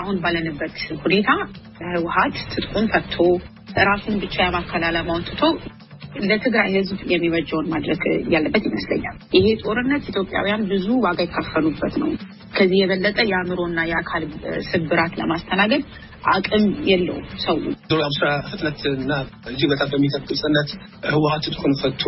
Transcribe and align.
አሁን 0.00 0.16
ባለንበት 0.22 0.76
ሁኔታ 1.04 1.30
ህወሀት 1.90 2.36
ትጥቁን 2.52 2.86
ፈቶ 2.92 3.16
ራሱን 3.88 4.16
ብቻ 4.22 4.36
የማከል 4.44 4.82
ዓላማውን 4.88 5.26
ትቶ 5.28 5.42
ለትግራይ 6.22 6.70
ህዝብ 6.76 6.98
የሚበጀውን 7.12 7.68
ማድረግ 7.72 8.02
ያለበት 8.34 8.64
ይመስለኛል። 8.68 9.16
ይሄ 9.36 9.46
ጦርነት 9.62 10.08
ኢትዮጵያውያን 10.10 10.66
ብዙ 10.72 10.86
ዋጋ 11.04 11.18
የከፈሉበት 11.24 11.94
ነው። 12.02 12.10
ከዚህ 12.56 12.78
የበለጠ 12.80 13.18
የአእምሮና 13.30 13.80
የአካል 13.90 14.24
ስብራት 14.70 15.12
ለማስተናገድ 15.20 15.84
አቅም 16.32 16.64
የለውም 16.88 17.24
ሰው። 17.44 17.56
አብስራ 18.02 18.26
ፍጥነት 18.48 18.80
እና 18.94 19.12
እጅግ 19.50 19.68
በጣም 19.72 19.88
በሚጠብቅ 19.92 20.30
ጽነት 20.40 20.68
ህወሀት 21.08 21.42
ትጥቁን 21.46 21.74
ፈቶ 21.80 22.02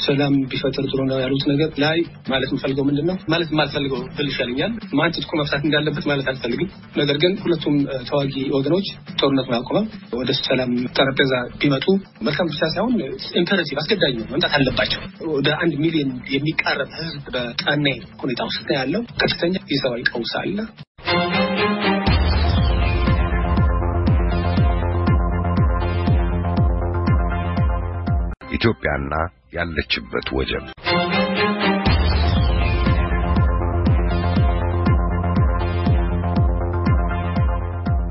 ሰላም 0.00 0.34
ቢፈጥር 0.50 0.84
ጥሩ 0.90 1.00
ነው 1.10 1.18
ያሉት 1.22 1.44
ነገር 1.50 1.70
ላይ 1.84 1.98
ማለት 2.30 2.48
የምፈልገው 2.50 2.84
ምንድን 2.88 3.06
ነው 3.10 3.16
ማለት 3.32 3.48
የማልፈልገው 3.52 4.00
ብል 4.16 4.28
ይሻለኛል። 4.30 4.72
ማን 4.98 5.14
ትጥቁ 5.16 5.30
መፍታት 5.40 5.64
እንዳለበት 5.66 6.06
ማለት 6.10 6.28
አልፈልግም። 6.32 6.68
ነገር 6.96 7.18
ግን 7.22 7.34
ሁለቱም 7.42 7.76
ተዋጊ 8.08 8.34
ወገኖች 8.56 8.88
ጦርነቱን 9.20 9.56
አቁመው 9.58 9.84
ወደ 10.20 10.30
ሰላም 10.42 10.70
ጠረጴዛ 10.96 11.32
ቢመጡ 11.60 11.86
መልካም 12.22 12.50
ብቻ 12.52 12.60
ሳይሆን 12.74 12.94
imperative 13.40 13.78
አስገዳጅ 13.82 14.14
ነው 14.20 14.28
መምጣት 14.32 14.54
አለባቸው። 14.58 15.02
ወደ 15.34 15.48
አንድ 15.62 15.74
ሚሊዮን 15.84 16.12
የሚቃረብ 16.34 16.92
ህዝብ 17.00 17.24
በጠኔ 17.34 17.86
ሁኔታ 18.22 18.40
ውስጥ 18.50 18.68
ያለው 18.78 19.04
ከፍተኛ 19.22 19.56
የሰብአዊ 19.72 20.04
ቀውስ 20.12 20.34
አለ። 20.40 20.58
ኢትዮጵያና 28.60 29.14
ያለችበት 29.52 30.26
ወጀብ 30.38 30.64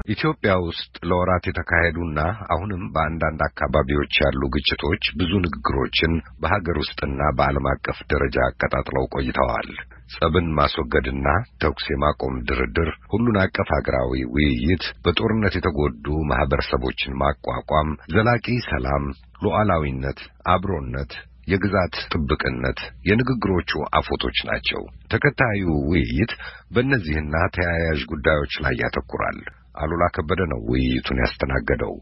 ኢትዮጵያ 0.10 0.52
ውስጥ 0.66 0.94
ለወራት 1.10 1.44
የተካሄዱና 1.48 2.20
አሁንም 2.54 2.84
በአንዳንድ 2.94 3.42
አካባቢዎች 3.48 4.14
ያሉ 4.24 4.42
ግጭቶች 4.56 5.04
ብዙ 5.20 5.32
ንግግሮችን 5.44 6.14
በሀገር 6.42 6.78
ውስጥና 6.82 7.20
በዓለም 7.38 7.68
አቀፍ 7.74 8.00
ደረጃ 8.14 8.38
አቀጣጥለው 8.48 9.06
ቆይተዋል። 9.16 9.70
ጸብን 10.14 10.48
ማስወገድና 10.60 11.28
ተኩስ 11.62 11.86
የማቆም 11.92 12.36
ድርድር፣ 12.48 12.90
ሁሉን 13.12 13.38
አቀፍ 13.44 13.70
ሀገራዊ 13.76 14.24
ውይይት፣ 14.36 14.86
በጦርነት 15.06 15.56
የተጎዱ 15.58 16.08
ማህበረሰቦችን 16.32 17.20
ማቋቋም፣ 17.22 17.92
ዘላቂ 18.16 18.48
ሰላም፣ 18.70 19.06
ሉዓላዊነት፣ 19.44 20.22
አብሮነት 20.54 21.14
የግዛት 21.48 21.96
ጥብቅነት 22.12 22.80
የንግግሮቹ 23.08 23.72
አፎቶች 23.98 24.38
ናቸው። 24.50 24.82
ተከታዩ 25.14 25.62
ውይይት 25.92 26.34
በእነዚህና 26.74 27.36
ተያያዥ 27.56 28.02
ጉዳዮች 28.12 28.54
ላይ 28.66 28.76
ያተኩራል። 28.84 29.40
አሉላ 29.80 30.06
ከበደ 30.16 30.42
ነው 30.52 30.60
ውይይቱን 30.70 31.22
ያስተናገደው። 31.24 31.94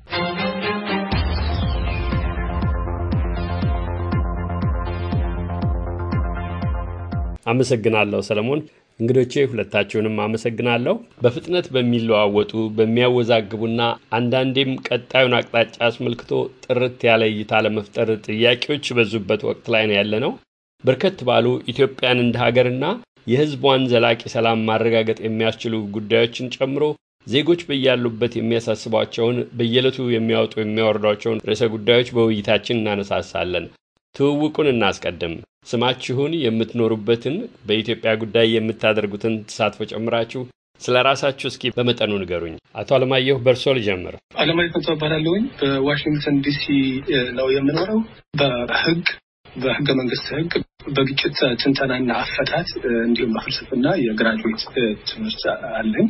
አመሰግናለሁ 7.51 8.19
ሰለሞን። 8.27 8.61
እንግዶቼ 8.99 9.43
ሁለታችሁንም 9.49 10.15
አመሰግናለሁ። 10.23 10.93
በፍጥነት 11.23 11.65
በሚለዋወጡ 11.73 12.53
በሚያወዛግቡና 12.77 13.81
አንዳንዴም 14.17 14.71
ቀጣዩን 14.87 15.35
አቅጣጫ 15.39 15.75
አስመልክቶ 15.87 16.31
ጥርት 16.65 16.99
ያለ 17.09 17.23
እይታ 17.31 17.61
ለመፍጠር 17.65 18.09
ጥያቄዎች 18.27 18.87
በዙበት 18.97 19.43
ወቅት 19.49 19.67
ላይ 19.75 19.83
ነው 19.89 19.97
ያለነው። 19.99 20.33
በርከት 20.83 21.19
ባሉ 21.27 21.45
ኢትዮጵያን 21.71 22.23
እንደ 22.25 22.37
ሀገርና 22.43 22.85
የሕዝቧን 23.27 23.83
ዘላቂ 23.91 24.21
ሰላም 24.33 24.59
ማረጋገጥ 24.67 25.19
የሚያስችሉ 25.23 25.75
ጉዳዮችን 25.95 26.51
ጨምሮ 26.55 26.83
ዜጎች 27.27 27.61
በያሉበት 27.67 28.33
የሚያሳስቧቸውን 28.37 29.37
በየዕለቱ 29.57 30.07
የሚያወጡ 30.11 30.53
የሚያወርዷቸውን 30.59 31.41
ርዕሰ 31.49 31.63
ጉዳዮች 31.73 32.09
በውይይታችን 32.15 32.79
እናነሳሳለን። 32.79 33.65
ትውውቁን 34.15 34.69
እናስቀድም። 34.71 35.33
ስማችሁን፣ 35.67 36.33
የምትኖሩበትን፣ 36.43 37.35
በኢትዮጵያ 37.67 38.11
ጉዳይ 38.21 38.47
የምታደርጉትን 38.53 39.33
ተሳትፎ 39.47 39.87
ጨምራችሁ 39.91 40.41
ስለ 40.81 40.95
ራሳችሁ 41.07 41.47
እስኪ 41.51 41.71
በመጠኑ 41.75 42.11
ንገሩኝ። 42.21 42.55
አቶ 42.75 42.89
አለማየሁ 42.97 43.37
በእርሶ 43.45 43.73
ልጀምር። 43.77 44.15
አለማየሁ 44.41 44.81
እባላለሁኝ። 44.95 45.45
በዋሽንግተን 45.61 46.35
ዲሲ 46.45 46.65
ነው 47.37 47.47
የምኖረው። 47.55 47.99
በህግ 48.39 49.05
በህገ 49.55 49.87
መንግስት 49.99 50.27
ህግ 50.33 50.51
በግጭት 50.95 51.37
ትንተናና 51.61 52.09
አፈታት 52.23 52.69
እንዲሁም 53.05 53.33
በፍልስፍና 53.35 53.85
የግራጁዌት 54.03 54.63
ትምህርት 55.09 55.43
አለኝ። 55.73 56.07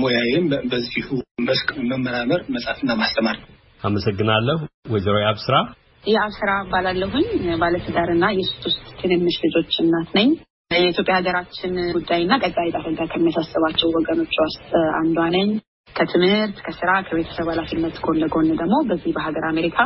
ሙያዬም 0.00 0.44
በዚሁ 0.70 1.08
መስክ 1.46 1.68
መመራመር፣ 1.90 2.40
መጻፍና 2.54 2.90
ማስተማር 3.00 3.36
ነው። 3.42 3.48
አመሰግናለሁ። 3.80 4.58
ወይዘሮ 4.92 5.16
የአብስራ 5.22 5.56
የአብስራ 6.04 6.50
እባላለሁኝ። 6.64 7.26
ባለትዳርና 7.62 8.24
የሶስት 8.36 8.84
ትንንሽ 9.00 9.36
ልጆች 9.46 9.74
እናት 9.82 10.10
ነኝ። 10.18 10.28
የኢትዮጵያ 10.74 11.14
ሀገራችን 11.18 11.72
ጉዳይና 11.96 12.32
ቀጣይ 12.42 12.68
ዳረጋ 12.74 13.00
ከሚያሳስባቸው 13.12 13.88
ወገኖች 13.96 14.34
ውስጥ 14.42 14.68
አንዷ 15.00 15.18
ነኝ። 15.34 15.48
ከትምህርት 15.88 16.58
ከስራ 16.66 16.90
ከቤተሰብ 17.06 17.48
ኃላፊነት 17.52 17.96
ጎን 18.04 18.18
ለጎን 18.22 18.48
ደግሞ 18.60 18.76
በዚህ 18.88 19.12
በሀገር 19.16 19.44
አሜሪካ 19.48 19.78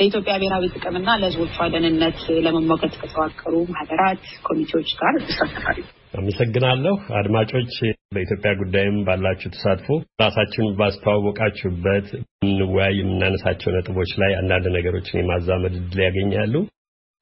ለኢትዮጵያ 0.00 0.34
ብሔራዊ 0.36 0.66
ጥቅምና 0.74 1.08
ለሕዝቦቿ 1.20 1.56
ደህንነት 1.72 2.18
ለመሟገት 2.44 2.94
ከተዋቀሩ 3.00 3.54
ሀገራት 3.78 4.20
ኮሚቴዎች 4.46 4.90
ጋር 5.00 5.14
ይሳተፋሉ። 5.22 5.78
አመሰግናለሁ። 6.14 6.94
አድማጮች 7.18 7.74
በኢትዮጵያ 8.14 8.52
ጉዳይም 8.60 8.96
ባላችሁ 9.06 9.50
ተሳትፎ 9.56 9.88
ራሳችሁን 10.22 10.70
ባስተዋወቃችሁበት 10.78 12.08
እንወያይ 12.44 12.94
የምናነሳቸው 13.00 13.74
ነጥቦች 13.76 14.12
ላይ 14.22 14.32
አንዳንድ 14.40 14.66
ነገሮችን 14.76 15.20
የማዛመድ 15.20 15.76
ዕድል 15.80 16.00
ያገኛሉ። 16.06 16.54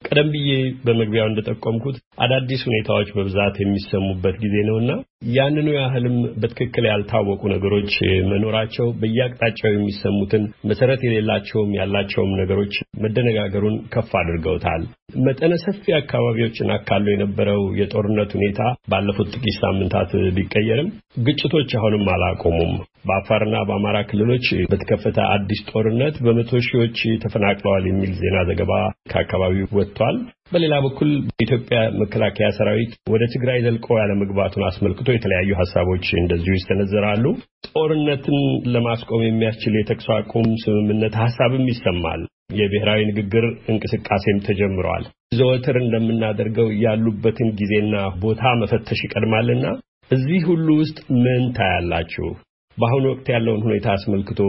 ቀደም 0.01 0.27
ብዬ 0.33 0.49
በመግቢያው 0.83 1.29
እንደጠቆምኩት 1.29 1.95
አዳዲስ 2.23 2.61
ሁኔታዎች 2.67 3.09
በብዛት 3.15 3.55
የሚሰሙበት 3.59 4.35
ጊዜ 4.43 4.55
ነውና 4.67 4.91
ያንኑ 5.21 5.67
ያህልም 5.75 6.13
በትክክል 6.41 6.85
ያልታወቁ 6.87 7.41
ነገሮች 7.53 7.93
መኖራቸው 8.29 8.87
በየአቅጣጫው 8.99 9.71
የሚሰሙትን 9.73 10.43
መሰረት 10.69 11.01
የሌላቸውም 11.05 11.71
ያላቸውም 11.77 12.31
ነገሮች 12.41 12.73
መደነጋገሩን 13.03 13.75
ከፍ 13.93 14.11
አድርገውታል። 14.19 14.83
መጠነ 15.25 15.53
ሰፊ 15.63 15.83
አካባቢዎችን 15.99 16.73
አካሎ 16.75 17.05
የነበረው 17.11 17.61
የጦርነት 17.79 18.31
ሁኔታ 18.37 18.61
ባለፉት 18.91 19.29
ጥቂት 19.35 19.57
ሳምንታት 19.61 20.13
ቢቀየርም 20.37 20.89
ግጭቶች 21.25 21.69
አሁንም 21.79 22.05
አላቆሙም። 22.13 22.73
በአፋርና 23.05 23.57
በአማራ 23.67 23.97
ክልሎች 24.09 24.47
በተከፈተ 24.71 25.19
አዲስ 25.33 25.61
ጦርነት 25.71 26.15
በመቶ 26.25 26.51
ሺዎች 26.65 26.97
ተፈናቅለዋል 27.23 27.85
የሚል 27.89 28.11
ዜና 28.19 28.37
ዘገባ 28.49 28.71
ከአካባቢው 29.11 29.69
ወጥቷል። 29.77 30.17
በሌላ 30.51 30.75
በኩል 30.83 31.09
በኢትዮጵያ 31.27 31.79
መከላከያ 31.99 32.47
ሰራዊት 32.57 32.91
ወደ 33.13 33.23
ትግራይ 33.33 33.59
ዘልቆ 33.65 33.87
ያለመግባቱን 33.99 34.63
አስመልክቶ 34.69 35.07
የተለያዩ 35.13 35.51
ሀሳቦች 35.59 36.05
እንደዚሁ 36.21 36.53
ይሰነዘራሉ። 36.57 37.25
ጦርነትን 37.69 38.37
ለማስቆም 38.73 39.23
የሚያስችል 39.25 39.75
የተኩስ 39.77 40.07
አቁም 40.15 40.47
ስምምነት 40.63 41.15
ሀሳብም 41.23 41.65
ይሰማል። 41.71 42.21
የብሔራዊ 42.59 43.01
ንግግር 43.09 43.45
እንቅስቃሴም 43.71 44.39
ተጀምረዋል። 44.47 45.03
ዘወትር 45.39 45.77
እንደምናደርገው 45.81 46.69
ያሉበትን 46.83 47.49
ጊዜና 47.59 47.95
ቦታ 48.23 48.53
መፈተሽ 48.61 49.01
ይቀድማልና 49.05 49.65
እዚህ 50.11 50.41
ሁሉ 50.49 50.67
ውስጥ 50.81 50.97
ምን 51.23 51.43
ታያላችሁ? 51.57 52.27
በአሁኑ 52.77 53.05
ወቅት 53.11 53.27
ያለውን 53.33 53.63
ሁኔታ 53.67 53.87
አስመልክቶ 53.95 54.39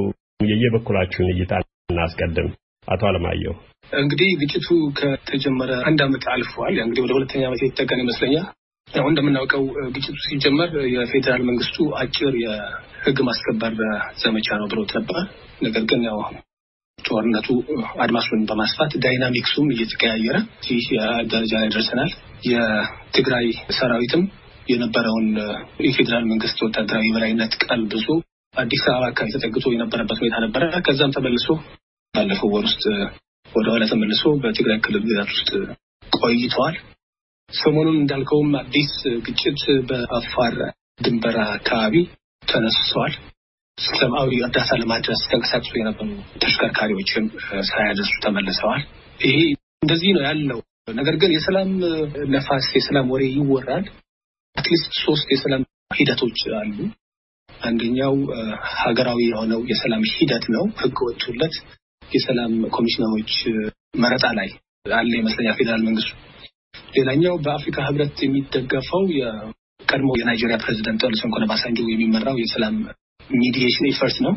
የየበኩላችሁን 0.45 1.31
እይታ 1.35 1.53
እናስቀድም። 1.93 2.49
አቶ 2.89 3.03
አለማየሁ 3.09 3.53
እንግዲህ 3.97 4.31
ግጭቱ 4.41 4.69
ከተጀመረ 4.99 5.71
አንድ 5.89 6.01
ዓመት 6.05 6.25
አልፏል። 6.33 6.75
እንግዲህ 6.83 7.03
ወደ 7.05 7.13
ሁለተኛ 7.17 7.43
ዓመት 7.49 7.63
የተጠጋን 7.65 8.03
ይመስለኛል። 8.05 8.47
ያው 8.89 9.07
እንደምናውቀው 9.11 9.65
ግጭቱ 9.95 10.17
ሲጀመር 10.25 10.71
የፌዴራል 10.95 11.43
መንግስቱ 11.49 11.77
አጭር 12.01 12.35
የህግ 12.43 13.19
ማስከበር 13.29 13.75
ዘመቻ 14.23 14.49
ነው 14.61 14.69
ብሎት 14.73 14.93
ነበር። 14.99 15.19
ነገር 15.63 15.85
ግን 15.91 16.03
ያው 16.09 16.19
ጦርነቱ 16.99 17.49
አድማሱን 18.05 18.41
በማስፋት 18.49 18.93
ዳይናሚክሱም 19.05 19.69
እየተቀያየረ 19.75 20.37
ይህ 20.69 20.87
ደረጃ 21.33 21.53
ላይ 21.55 21.71
ደርሰናል። 21.75 22.11
የትግራይ 22.51 23.47
ሰራዊትም 23.79 24.25
የነበረውን 24.69 25.29
የፌዴራል 25.87 26.25
መንግስት 26.33 26.59
ወታደራዊ 26.67 27.07
የበላይነት 27.09 27.55
ቀልብሶ 27.65 28.09
አዲስ 28.55 28.83
አበባ 28.89 29.09
አካባቢ 29.11 29.33
ተጠግቶ 29.35 29.67
የነበረበት 29.73 30.19
ሁኔታ 30.23 30.37
ነበረ። 30.45 30.65
ከዛም 30.87 31.15
ተመልሶ 31.17 31.47
ባለፈው 32.15 32.49
ወር 32.55 32.65
ውስጥ 32.69 32.85
ወደ 33.47 33.67
ኋላ 33.73 33.85
ተመልሶ 33.91 34.23
በትግራይ 34.43 34.79
ክልል 34.85 35.03
ግዛት 35.07 35.31
ውስጥ 35.35 35.51
ቆይተዋል። 36.17 36.77
ሰሞኑን 37.51 37.97
እንዳልከውም 38.01 38.51
አዲስ 38.61 38.91
ግጭት 39.27 39.61
በአፋር 39.89 40.55
ድንበር 41.05 41.37
አካባቢ 41.49 41.95
ተነስሰዋል። 42.43 43.15
ሰብአዊ 43.79 44.31
እርዳታ 44.41 44.71
ለማድረስ 44.81 45.21
ተንቀሳቅሶ 45.31 45.73
የነበሩ 45.79 46.09
ተሽከርካሪዎችም 46.43 47.27
ሳያደርሱ 47.71 48.15
ተመልሰዋል። 48.25 48.83
ይሄ 49.21 49.37
እንደዚህ 49.83 50.11
ነው 50.17 50.23
ያለው። 50.29 50.61
ነገር 50.95 51.17
ግን 51.23 51.31
የሰላም 51.37 51.71
ነፋስ፣ 52.35 52.67
የሰላም 52.77 53.11
ወሬ 53.15 53.25
ይወራል። 53.37 53.85
at 54.57 54.67
least 54.67 54.93
ሶስት 55.05 55.27
የሰላም 55.35 55.63
ሂደቶች 55.95 56.41
አሉ። 56.61 56.79
አንደኛው 57.51 58.15
ሀገራዊ 58.83 59.21
የሆነው 59.31 59.61
የሰላም 59.71 60.03
ሂደት 60.13 60.45
ነው። 60.55 60.65
ህግ 60.83 60.99
ወጡለት 61.07 61.55
የሰላም 62.11 62.53
ኮሚሽነሮች 62.77 63.33
መረጣ 64.03 64.27
ላይ 64.39 64.49
አለ 64.95 65.11
ይመስለኛል 65.21 65.57
ፌዴራል 65.59 65.83
መንግስቱ። 65.89 66.11
ሌላኛው 66.97 67.35
በአፍሪካ 67.45 67.79
ህብረት 67.89 68.19
የሚደገፈው 68.25 69.03
የቀድሞ 69.19 70.11
የናይጄሪያ 70.21 70.57
ፕሬዚደንት 70.65 71.05
ኦሉሴጉን 71.09 71.45
ኦባሳንጆ 71.47 71.79
የሚመራው 71.91 72.37
የሰላም 72.43 72.77
mediation 73.37 73.89
effort 73.91 74.17
ነው። 74.27 74.35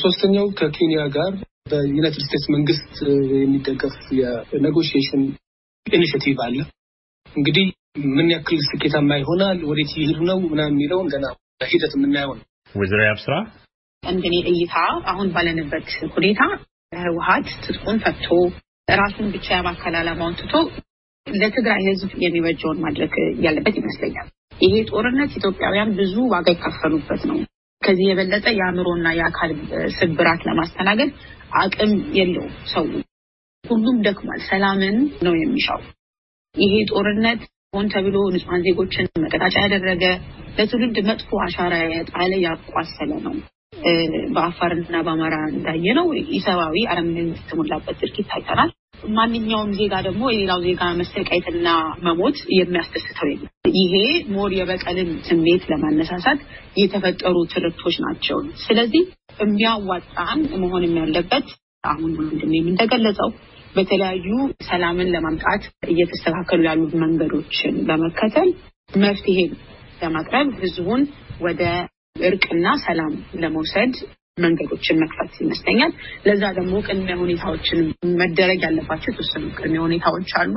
ሶስተኛው 0.00 0.46
ከኬንያ 0.58 1.00
ጋር 1.16 1.32
በዩናይትድ 1.70 2.22
ስቴትስ 2.24 2.46
መንግስት 2.54 2.94
የሚደገፍ 3.36 3.96
የ 4.18 4.34
negotiation 4.34 5.22
initiative 5.86 6.38
አለ። 6.46 6.58
እንግዲህ 7.26 7.66
ምን 8.16 8.26
ያክል 8.32 8.60
ስኬታማ 8.66 9.10
ይሆናል፣ 9.20 9.58
ወዴት 9.70 9.92
ይሄዱ 9.96 10.18
ነው 10.30 10.38
ምናምን 10.50 10.74
የሚለውን 10.74 11.08
ገና 11.14 11.26
በሂደት 11.60 11.92
የምናየው 11.96 12.32
ነው። 12.34 12.44
ወይዘሮ 12.74 13.00
ያብስራ 13.06 13.34
እንደኔ 14.02 14.36
እይታ 14.50 14.74
አሁን 15.10 15.28
ባለንበት 15.34 15.86
ሁኔታ 16.14 16.40
ህወሀት 17.00 17.48
ትጥቁን 17.64 17.98
ፈቶ 18.04 18.26
ራሱን 18.94 19.26
ብቻ 19.34 19.46
የማከል 19.56 19.94
ዓላማውን 19.98 20.36
ትቶ 20.40 20.54
ለትግራይ 21.26 21.82
ህዝብ 21.88 22.10
የሚበጀውን 22.24 22.78
ማድረግ 22.84 23.14
ያለበት 23.44 23.74
ይመስለኛል። 23.80 24.28
ይሄ 24.60 24.74
ጦርነት 24.90 25.32
ኢትዮጵያውያን 25.38 25.90
ብዙ 25.98 26.14
ዋጋ 26.32 26.46
የከፈሉበት 26.54 27.22
ነው። 27.30 27.38
ከዚህ 27.82 28.06
የበለጠ 28.08 28.46
የአእምሮና 28.54 29.08
የአካል 29.18 29.50
ስብራት 29.98 30.40
ለማስተናገድ 30.48 31.10
አቅም 31.60 31.92
የለውም 32.18 32.54
ሰው። 32.72 32.86
ሁሉም 33.64 33.98
ደክሟል። 34.06 34.40
ሰላምን 34.48 34.96
ነው 35.26 35.34
የሚሻው። 35.38 35.80
ይሄ 36.54 36.74
ጦርነት 36.90 37.40
ሆን 37.74 37.86
ተብሎ 37.92 38.16
ንጹሐን 38.34 38.64
ዜጎችን 38.66 39.10
መቀጣጫ 39.24 39.54
ያደረገ 39.64 40.04
ለትውልድ 40.58 40.98
መጥፎ 41.08 41.30
አሻራ 41.44 41.74
የጣለ 41.90 42.32
ያቋሰለ 42.46 43.10
ነው። 43.26 43.34
በአፋርና 44.32 44.96
በአማራ 45.06 45.36
እንዳየ 45.50 45.94
ነው 45.98 46.06
ኢሰብአዊ 46.36 46.76
አረመኔነት 46.92 47.38
የተሞላበት 47.42 47.96
ድርጊት 48.02 48.26
ታይተናል። 48.32 48.70
ማንኛውም 49.16 49.70
ዜጋ 49.78 49.94
ደግሞ 50.06 50.22
የሌላው 50.30 50.60
ዜጋ 50.64 50.82
መሰቃየትና 51.00 51.68
መሞት 52.06 52.38
የሚያስደስተው 52.56 53.28
የለም። 53.30 53.50
ይሄ 53.78 53.94
ሞር 54.34 54.52
የበቀልን 54.56 55.10
ስሜት 55.28 55.64
ለማነሳሳት 55.70 56.40
የተፈጠሩ 56.80 57.36
ትርክቶች 57.54 57.96
ናቸው። 58.04 58.38
ስለዚህ 58.64 59.04
የሚያዋጣን 59.42 60.40
መሆንም 60.62 60.96
ያለበት 61.00 61.46
አሁን 61.84 62.12
ወንድሜም 62.20 62.66
እንደገለጸው 62.72 63.30
በተለያዩ 63.76 64.28
ሰላምን 64.68 65.12
ለማምጣት 65.14 65.62
እየተስተካከሉ 65.88 66.60
ያሉ 66.68 66.82
መንገዶችን 67.02 67.74
በመከተል 67.88 68.50
መፍትሄ 68.98 69.38
ለማቅረብ 70.02 70.48
ህዝቡን 70.62 71.02
ወደ 71.40 71.62
እርቅና 72.26 72.66
ሰላም 72.84 73.12
ለመውሰድ 73.42 73.94
መንገዶችን 74.38 75.00
መክፈት 75.02 75.32
ይመስለኛል። 75.42 75.92
ለዛ 76.26 76.42
ደግሞ 76.58 76.74
ቅድሚያ 76.86 77.16
ሁኔታዎችን 77.22 77.80
መደረግ 78.20 78.60
ያለባቸው 78.66 79.10
የተወሰኑ 79.10 79.44
ቅድሚያ 79.56 79.80
ሁኔታዎች 79.86 80.32
አሉ። 80.42 80.54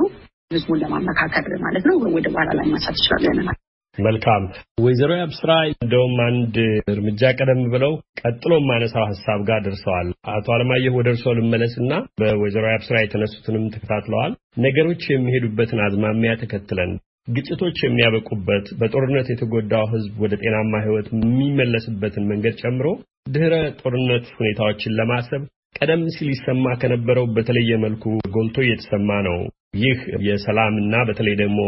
ህዝቡን 0.50 0.80
ለማመካከል 0.82 1.52
ማለት 1.64 1.84
ነው። 1.90 1.98
ወደ 2.16 2.26
በኋላ 2.32 2.48
ላይ 2.58 2.66
ማንሳት 2.72 2.96
ይችላለን። 3.00 3.50
መልካም 3.98 4.44
ወይዘሮ 4.84 5.12
አብስራ 5.22 5.50
እንደውም 5.74 6.14
አንድ 6.26 6.54
እርምጃ 6.92 7.30
ቀደም 7.38 7.60
ብለው 7.72 7.92
ቀጥሎ 8.20 8.52
ማነሳው 8.68 9.04
ሀሳብ 9.10 9.40
ጋር 9.48 9.58
ደርሰዋል። 9.66 10.08
አቶ 10.34 10.46
አለማየሁ 10.54 10.92
ወደ 10.98 11.08
እርስዎ 11.12 11.32
ልመለስና 11.38 11.90
በወይዘሮ 12.20 12.66
አብስራ 12.72 12.96
የተነሱትንም 13.00 13.66
ተከታትለዋል። 13.74 14.32
ነገሮች 14.66 15.04
የሚሄዱበትን 15.10 15.82
አዝማሚያ 15.86 16.32
ተከትለን 16.42 16.92
ግጭቶች 17.28 17.76
የሚያበቁበት 17.82 18.66
በጦርነት 18.78 19.26
የተጎዳው 19.30 19.84
ህዝብ 19.92 20.14
ወደ 20.22 20.34
ጤናማ 20.42 20.72
ህይወት 20.84 21.08
የሚመለስበትን 21.14 22.24
መንገድ 22.30 22.54
ጨምሮ 22.62 22.86
ድህረ 23.34 23.54
ጦርነት 23.80 24.24
ሁኔታዎችን 24.38 24.96
ለማሰብ 24.98 25.42
ቀደም 25.78 26.02
ሲል 26.14 26.28
ይሰማ 26.32 26.64
ከነበረው 26.80 27.26
በተለየ 27.36 27.78
መልኩ 27.84 28.04
ጎልቶ 28.34 28.56
እየተሰማ 28.64 29.10
ነው። 29.28 29.38
ይህ 29.82 29.98
የሰላምና 30.26 30.94
በተለይ 31.08 31.36
ደግሞ 31.42 31.60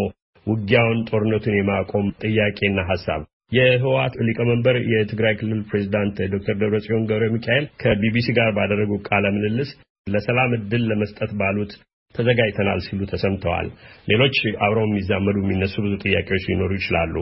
ውጊያውን 0.47 0.99
ጦርነቱን 1.11 1.57
የማቆም 1.59 2.09
ጥያቄና 2.25 2.81
ሀሳብ 2.91 3.23
የህወሓት 3.57 4.15
ሊቀመንበር 4.27 4.77
የትግራይ 4.93 5.35
ክልል 5.41 5.61
ፕሬዚዳንት 5.71 6.17
ዶክተር 6.33 6.55
ደብረጽዮን 6.61 7.07
ገብረ 7.11 7.25
ሚካኤል 7.35 7.67
ከቢቢሲ 7.83 8.29
ጋር 8.39 8.49
ባደረጉ 8.57 8.93
ቃለ 9.09 9.25
ምልልስ 9.37 9.71
ለሰላም 10.07 10.53
እድል 10.57 10.83
ለመስጠት 10.91 11.31
ባሉት 11.41 11.73
ተዘጋጅተናል 12.15 12.81
ሲሉ 12.87 13.01
ተሰምተዋል። 13.13 13.69
ሌሎች 14.09 14.37
አብረው 14.67 14.87
የሚዛመዱ 14.89 15.37
የሚነሱ 15.43 15.75
ብዙ 15.85 15.95
ጥያቄዎች 16.05 16.45
ሊኖሩ 16.51 16.71
ይችላሉ። 16.79 17.15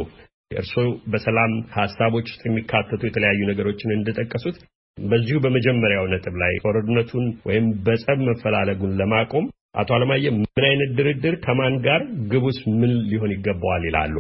እርስዎ 0.55 0.85
በሰላም 1.13 1.53
ሀሳቦች 1.77 2.27
ውስጥ 2.31 2.43
የሚካተቱ 2.47 3.03
የተለያዩ 3.07 3.41
ነገሮችን 3.51 3.97
እንደጠቀሱት 3.97 4.57
በዚሁ 4.99 5.37
በመጀመሪያው 5.45 6.07
ነጥብ 6.13 6.35
ላይ 6.43 6.53
ጦርነቱን 6.65 7.27
ወይም 7.49 7.67
በጸብ 7.85 8.19
መፈላለጉን 8.27 8.97
ለማቆም 9.01 9.45
አቶ 9.75 9.91
አለማየ 9.97 10.31
ምን 10.37 10.65
አይነት 10.71 10.91
ድርድር 10.97 11.35
ከማን 11.45 11.77
ጋር 11.87 12.01
ግቡስ 12.33 12.59
ምን 12.81 12.93
ሊሆን 13.11 13.31
ይገባዋል 13.35 13.85
ይላሉ? 13.89 14.17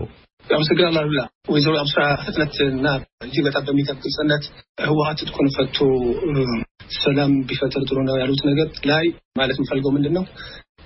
አመሰግናለሁ 0.50 1.00
አሉላ። 1.02 1.20
ወይዘሮ 1.48 1.74
አብስራ 1.82 2.00
ፍጥነት 2.22 2.54
እና 2.68 2.86
እጅግ 3.26 3.44
በጣም 3.48 3.64
በሚጠብ 3.68 3.98
ግልጽነት 4.04 4.44
ህወሓት 4.84 5.18
ትጥቁን 5.20 5.48
ፈቶ 5.56 5.76
ሰላም 6.96 7.32
ቢፈጥር 7.48 7.82
ጥሩ 7.88 7.98
ነው 8.08 8.16
ያሉት 8.20 8.42
ነገር 8.50 8.68
ላይ 8.90 9.04
ማለት 9.38 9.56
የምፈልገው 9.58 9.92
ምንድን 9.96 10.14
ነው 10.18 10.24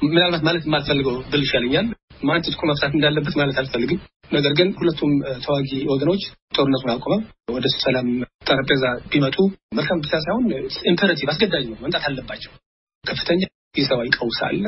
ምናልባት 0.06 0.43
ማለት 0.47 0.64
የማልፈልገው 0.67 1.14
ብል 1.31 1.43
ይሻለኛል። 1.44 1.87
ማን 2.23 2.43
ትጥቁ 2.44 2.62
መፍታት 2.70 2.93
እንዳለበት 2.97 3.35
ማለት 3.41 3.56
አልፈልግም። 3.61 4.00
ነገር 4.32 4.53
ግን 4.58 4.69
ሁለቱም 4.79 5.12
ተዋጊ 5.44 5.70
ወገኖች 5.91 6.23
ጦርነቱን 6.56 6.91
አቁመው 6.94 7.20
ወደ 7.56 7.67
ሰላም 7.76 8.08
ጠረጴዛ 8.49 8.85
ቢመጡ 9.11 9.37
መልካም 9.79 10.00
ብቻ 10.05 10.12
ሳይሆን 10.25 10.44
imperative 10.91 11.29
አስገዳጅ 11.32 11.64
ነው፣ 11.70 11.76
መምጣት 11.85 12.05
አለባቸው። 12.08 12.53
ከፍተኛ 13.05 13.41
የሰብአዊ 13.79 14.08
ቀውስ 14.19 14.41
አለ። 14.47 14.64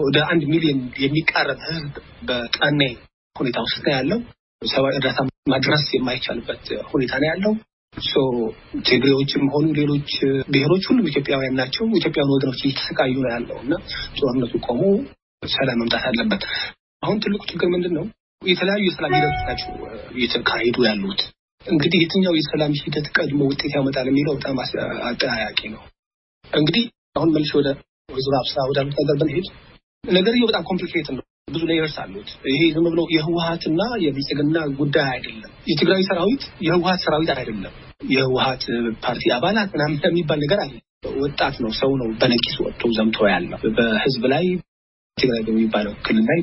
ወደ 0.00 0.18
አንድ 0.30 0.42
ሚሊዮን 0.52 0.80
የሚቃረብ 1.04 1.60
ህዝብ 1.68 1.92
በጠኔ 2.28 2.80
ሁኔታ 3.36 3.58
ውስጥ 3.66 3.78
ነው 3.86 3.94
ያለው። 3.96 4.20
ሰብአዊ 4.62 4.94
እርዳታ 4.98 5.18
ማድረስ 5.52 5.84
የማይቻልበት 5.96 6.64
ሁኔታ 6.90 7.12
ነው 7.22 7.28
ያለው። 7.30 7.52
ትግሬዎችም 8.88 9.44
ሆኑ 9.52 9.66
ሌሎች 9.78 10.10
ብሔሮች 10.48 10.84
ሁሉም 10.90 11.08
ኢትዮጵያውያን 11.10 11.56
ናቸው። 11.60 11.84
ኢትዮጵያውያን 11.92 12.34
ወገኖች 12.34 12.60
እየተሰቃዩ 12.62 13.14
ነው 13.18 13.30
ያለው 13.34 13.58
እና 13.64 13.72
ጦርነቱ 14.18 14.52
ቆሞ 14.66 14.82
ሰላም 15.42 15.78
መምጣት 15.80 16.04
አለበት። 16.08 16.42
አሁን 17.02 17.18
ትልቁ 17.24 17.42
ችግር 17.50 17.68
ምንድን 17.74 17.92
ነው? 17.98 18.04
የተለያዩ 18.42 18.82
የሰላም 18.86 19.12
ሂደቶች 19.16 19.42
ናቸው 19.48 19.70
እየተካሄዱ 20.16 20.76
ያሉት። 20.88 21.20
እንግዲህ 21.62 21.98
የትኛው 22.02 22.34
የሰላም 22.38 22.72
ሂደት 22.80 23.06
ቀድሞ 23.16 23.40
ውጤት 23.50 23.72
ያመጣል 23.76 24.06
የሚለው 24.10 24.34
በጣም 24.38 24.58
አጠያያቂ 25.08 25.60
ነው። 25.74 25.82
እንግዲህ 26.44 26.84
አሁን 27.16 27.32
መልሼ 27.34 27.50
ወደ 27.58 27.68
ወይዘሮ 28.12 28.34
አብስራ 28.40 28.58
ወዳሉት 28.68 28.94
ነገር 29.00 29.16
ብንሄድ 29.22 29.46
ነገርየው 30.04 30.48
በጣም 30.50 30.62
complicate 30.68 31.08
ነው። 31.10 31.24
ብዙ 31.48 31.62
layers 31.70 31.96
አሉት። 32.02 32.30
ይሄ 32.48 32.62
ዝም 32.74 32.86
ብሎ 32.88 33.00
የህወሀትና 33.14 33.80
የብልጽግና 34.04 34.58
ጉዳይ 34.78 35.08
አይደለም። 35.14 35.52
የትግራይ 35.70 36.02
ሰራዊት 36.08 36.44
የህወሀት 36.66 37.00
ሰራዊት 37.06 37.30
አይደለም። 37.34 37.74
የህወሀት 38.10 38.64
ፓርቲ 39.04 39.24
አባላት 39.36 39.70
ምናምን 39.74 39.98
የሚባል 40.08 40.40
ነገር 40.44 40.60
አለ። 40.64 40.74
ወጣት 41.22 41.56
ነው፣ 41.64 41.70
ሰው 41.80 41.90
ነው 42.00 42.08
በነቂስ 42.20 42.54
ወጥቶ 42.64 42.90
ዘምቶ 42.96 43.18
ያለው 43.30 43.58
በህዝብ 43.76 44.24
ላይ 44.32 44.46
ትግራይ 45.18 45.42
በሚባለው 45.46 45.92
ክልል 46.06 46.24
ላይ 46.28 46.38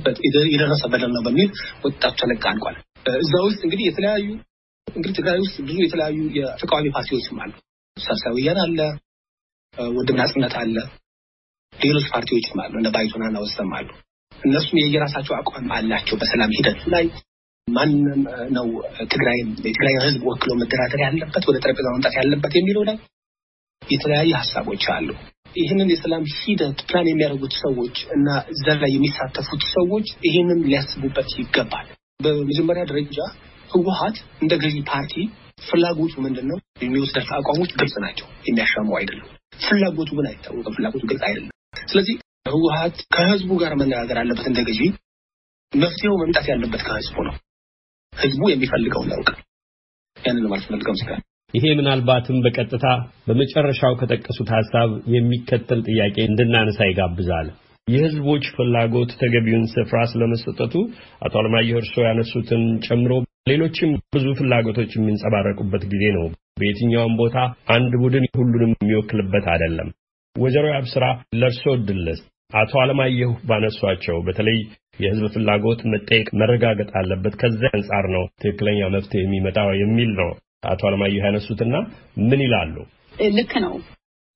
የደረሰ 0.53 0.83
በደል 0.93 1.11
ነው 1.15 1.21
በሚል 1.27 1.49
ወጣቱ 1.83 2.13
ተለቃልቋል። 2.21 2.77
እዛ 3.21 3.33
ውስጥ 3.47 3.59
እንግዲህ 3.65 3.85
የተለያዩ 3.87 4.27
እንግዲህ 4.87 5.15
ትግራይ 5.17 5.37
ውስጥ 5.39 5.55
ብዙ 5.61 5.77
የተለያዩ 5.83 6.19
የተቃዋሚ 6.37 6.87
ፓርቲዎችም 6.95 7.39
አሉ። 7.43 7.53
ሳልሳይ 7.97 8.33
ወያነ 8.35 8.59
አለ፣ 8.65 8.79
ወድብ 9.93 10.15
ናጽነት 10.19 10.53
አለ፣ 10.61 10.75
ሌሎች 11.73 12.05
ፓርቲዎችም 12.11 12.59
አሉ፣ 12.63 12.73
እነ 12.77 12.89
ባይቶናና 12.89 13.37
ወሰም 13.43 13.71
አሉ። 13.73 13.89
እነሱም 14.43 14.79
የየራሳቸው 14.79 15.33
አቋም 15.37 15.69
አላቸው። 15.71 16.15
በሰላም 16.21 16.53
ሂደቱ 16.57 16.81
ላይ 16.93 17.05
ማንም 17.67 18.21
ነው 18.55 18.67
ትግራይን 19.11 19.47
የትግራይ 19.59 19.95
ህዝብ 20.03 20.21
ወክሎ 20.29 20.51
መደራደር 20.59 20.99
ያለበት 21.05 21.43
ወደ 21.49 21.57
ጠረጴዛ 21.63 21.87
መምጣት 21.93 22.15
ያለበት 22.19 22.53
የሚለው 22.55 22.83
ላይ 22.89 22.97
የተለያየ 23.81 24.33
ሀሳቦች 24.41 24.83
አሉ። 24.95 25.09
ይህንን 25.55 25.89
የሰላም 25.91 26.23
ሂደት 26.35 26.79
ፕላን 26.87 27.07
የሚያደርጉት 27.09 27.53
ሰዎች 27.63 27.97
እና 28.15 28.27
እዛ 28.53 28.65
ላይ 28.81 28.91
የሚሳተፉት 28.93 29.61
ሰዎች 29.75 30.07
ይህንን 30.27 30.59
ሊያስቡበት 30.65 31.29
ይገባል። 31.41 31.87
በመጀመሪያ 32.19 32.83
ደረጃ 32.83 33.17
ህወሀት 33.69 34.17
እንደ 34.41 34.53
ገዢ 34.63 34.77
ፓርቲ 34.89 35.13
ፍላጎቱ 35.61 36.13
ምንድን 36.25 36.47
ነው? 36.51 36.57
የሚወስዳቸው 36.83 37.33
አቋሞች 37.37 37.71
ግልጽ 37.79 37.95
ናቸው፣ 38.05 38.27
የሚያሻሙ 38.47 38.89
አይደሉም። 38.99 39.29
ፍላጎቱ 39.63 40.09
ግን 40.17 40.27
አይታወቅም። 40.29 40.75
ፍላጎቱ 40.77 41.03
ግልጽ 41.11 41.23
አይደለም። 41.27 41.51
ስለዚህ 41.87 42.15
ህወሀት 42.45 42.97
ከህዝቡ 43.13 43.51
ጋር 43.61 43.73
መነጋገር 43.79 44.17
አለበት። 44.21 44.45
እንደ 44.47 44.59
ገዢ 44.67 44.81
መፍትሄው 45.73 46.15
መምጣት 46.21 46.45
ያለበት 46.51 46.81
ከህዝቡ 46.87 47.15
ነው። 47.27 47.35
ህዝቡ 48.13 48.41
የሚፈልገውን 48.49 49.11
ያውቃል። 49.13 49.39
ያንን 50.17 50.45
ማለት 50.51 50.67
ፈልገው 50.69 50.95
ስጋር 50.99 51.19
ይሄ 51.53 51.65
ምናልባትም 51.79 52.37
በቀጥታ 52.45 52.85
በመጨረሻው 53.27 53.93
ከጠቀሱት 53.99 54.49
ሀሳብ 54.55 54.89
የሚከተል 55.13 55.79
ጥያቄ 55.87 56.15
እንድናነሳ 56.29 56.79
ይጋብዛል። 56.87 57.47
የህዝቦች 57.87 58.45
ፍላጎት 58.55 59.11
ተገቢውን 59.19 59.65
ስፍራ 59.73 59.99
ስለመሰጠቱ 60.11 60.73
አቶ 61.21 61.33
አለማየሁ 61.41 61.75
እርስዎ 61.81 62.03
ያነሱትን 62.07 62.63
ጨምሮ 62.87 63.11
ሌሎችም 63.49 63.91
ብዙ 64.13 64.27
ፍላጎቶች 64.39 64.91
የሚንጸባረቁበት 64.95 65.83
ጊዜ 65.91 66.05
ነው። 66.17 66.25
በየትኛውም 66.59 67.17
ቦታ 67.21 67.37
አንድ 67.75 67.93
ቡድን 68.01 68.25
ሁሉንም 68.39 68.71
የሚወክልበት 68.75 69.45
አይደለም። 69.53 69.89
ወይዘሮ 70.35 70.67
አብስራ 70.77 71.03
ለእርሶ 71.41 71.75
ድልስ 71.87 72.21
አቶ 72.51 72.71
አለማየሁ 72.81 73.31
ባነሷቸው 73.49 74.17
በተለይ 74.25 74.57
የህዝብ 74.99 75.25
ፍላጎት 75.33 75.79
መጠየቅ 75.93 76.27
መረጋገጥ 76.41 76.89
አለበት፣ 76.99 77.33
ከዚያ 77.41 77.69
አንጻር 77.77 78.05
ነው 78.15 78.23
ትክክለኛ 78.41 78.79
መፍትሄ 78.95 79.21
የሚመጣው 79.23 79.69
የሚል 79.81 80.11
ነው 80.19 80.29
አቶ 80.69 80.81
አለማየሁ 80.89 81.23
ያነሱትና 81.23 81.73
ምን 82.23 82.41
ይላሉ? 82.45 82.75
ልክ 83.37 83.53
ነው። 83.65 83.73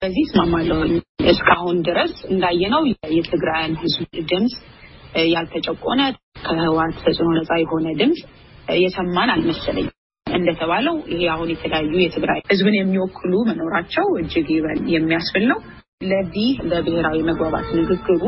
በዚህ 0.02 0.24
እስማማለሁ። 0.28 0.80
እስካሁን 1.32 1.78
ድረስ 1.88 2.14
እንዳየነው 2.32 2.84
የትግራይን 3.16 3.74
ህዝብ 3.82 4.02
ድምፅ 4.30 4.54
ያልተጨቆነ 5.34 6.02
ከህወሓት 6.42 6.98
ተጽዕኖ 7.06 7.30
ነፃ 7.38 7.52
የሆነ 7.62 7.88
ድምፅ 8.02 8.20
የሰማን 8.78 9.32
አልመሰለኝ። 9.34 9.88
እንደተባለው 10.28 10.96
ይሄ 11.12 11.22
አሁን 11.34 11.50
የተለያዩ 11.54 11.94
የትግራይ 12.02 12.40
ህዝብን 12.52 12.76
የሚወክሉ 12.78 13.34
መኖራቸው 13.50 14.06
እጅግ 14.22 14.50
ይበል 14.56 14.80
የሚያስብል 14.94 15.46
ነው። 15.52 15.60
ለዚህ 16.02 16.50
ለብሔራዊ 16.70 17.18
መግባባት 17.30 17.68
ንግግሩ 17.80 18.22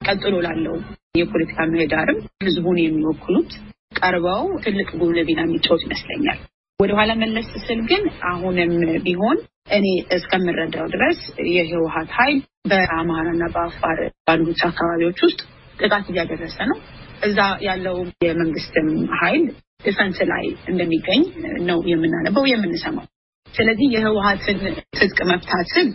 ቀጥሎ 0.00 0.34
ላለው 0.46 0.76
የፖለቲካ 1.20 1.58
ምህዳርም 1.70 2.18
ህዝቡን 2.44 2.78
የሚወክሉት 2.80 3.52
ቀርበው 3.98 4.44
ትልቅ 4.64 4.88
ጉልህ 5.00 5.24
ሚና 5.28 5.40
የሚጫወት 5.44 5.82
ይመስለኛል። 5.86 6.38
ወደኋላ 6.80 7.10
መለስ 7.20 7.48
ስል 7.64 7.80
ግን 7.90 8.02
አሁንም 8.30 8.72
ቢሆን 9.06 9.38
እኔ 9.76 9.86
እስከምረዳው 10.16 10.86
ድረስ 10.94 11.20
የህወሀት 11.54 12.10
ኃይል 12.18 12.38
በአማራና 12.70 13.44
በአፋር 13.54 13.98
ባሉት 14.26 14.60
አካባቢዎች 14.68 15.20
ውስጥ 15.26 15.40
ጥቃት 15.78 16.06
እያደረሰ 16.12 16.58
ነው። 16.70 16.78
እዛ 17.22 17.38
ያለው 17.66 17.96
የመንግስትም 18.26 18.88
ኃይል 19.20 19.44
ዲፈንስ 19.84 20.18
ላይ 20.32 20.44
እንደሚገኝ 20.70 21.22
ነው 21.70 21.78
የምናነበው 21.92 22.44
የምንሰማው። 22.52 23.06
ስለዚህ 23.48 23.88
የህወሀትን 23.94 24.58
ትጥቅ 24.98 25.18
መፍታትን 25.30 25.88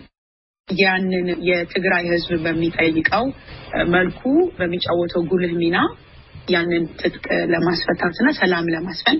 ያንን 0.68 1.26
የትግራይ 1.48 2.04
ህዝብ 2.12 2.30
በሚጠይቀው 2.44 3.24
መልኩ 3.94 4.22
በሚጫወተው 4.58 5.22
ጉልህ 5.30 5.52
ሚና 5.60 5.76
ያንን 6.52 6.84
ትጥቅ 7.00 7.24
ለማስፈታትና 7.52 8.28
ሰላም 8.40 8.70
ለማስፈን 8.74 9.18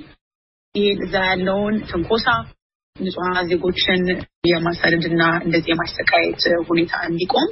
ይሄ 0.74 0.86
እዛ 0.98 1.14
ያለውን 1.30 1.74
ትንኮሳ 1.90 2.26
ንጹሐን 2.96 3.48
ዜጎችን 3.50 4.02
የማሳደድና 4.50 5.22
እንደዚህ 5.44 5.70
የማሰቃየት 5.72 6.40
ሁኔታ 6.68 6.94
እንዲቆም 7.10 7.48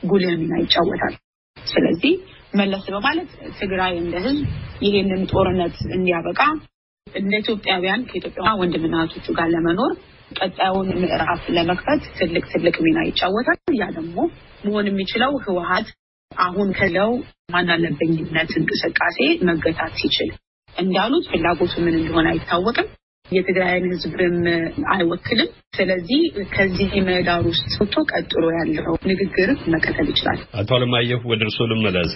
ጉልህ 0.00 0.32
ሚና 0.40 0.54
ይጫወታል። 0.62 1.14
ስለዚህ 1.56 2.14
መለስ 2.54 2.84
በማለት 2.94 3.30
ትግራይ 3.60 3.92
እንደ 4.00 4.14
ህዝብ 4.24 4.46
ይሄንን 4.86 5.22
ጦርነት 5.32 5.76
እንዲያበቃ 5.96 6.40
እንደ 7.06 7.32
ኢትዮጵያውያን 7.42 8.02
ከኢትዮጵያ 8.08 8.50
ወንድምና 8.60 8.96
ጋር 9.38 9.48
ለመኖር 9.54 9.92
ቀጣዩን 10.38 10.88
ምዕራፍ 11.02 11.42
ለመክፈት 11.56 12.02
ትልቅ 12.18 12.44
ትልቅ 12.52 12.76
ሚና 12.80 12.98
ይጫወታል። 13.08 13.58
ያ 13.80 13.86
ደግሞ 13.96 14.16
መሆን 14.64 14.88
የሚችለው 14.88 15.32
ህወሀት 15.44 15.88
አሁን 16.30 16.68
ከለው 16.72 17.10
ማናለበኝነት 17.54 18.50
እንቅስቃሴ 18.60 19.18
መገታት 19.48 19.94
ሲችል 20.02 20.30
እንዳሉት 20.76 21.24
ፍላጎቱ 21.32 21.74
ምን 21.84 21.96
እንደሆነ 21.98 22.26
አይታወቅም። 22.32 22.86
የትግራይን 23.32 23.86
ህዝብም 23.92 24.38
አይወክልም። 24.94 25.50
ስለዚህ 25.76 26.22
ከዚህ 26.54 26.90
ምህዳር 27.04 27.44
ውስጥ 27.50 27.70
ወጥቶ 27.80 28.02
ቀጥሎ 28.10 28.42
ያለው 28.56 28.94
ንግግር 29.10 29.50
መከተል 29.74 30.08
ይችላል። 30.10 30.40
አቶ 30.60 30.70
አለማየሁ 30.76 31.20
ወደ 31.30 31.40
እርስዎ 31.46 31.66
ልመለስ። 31.70 32.12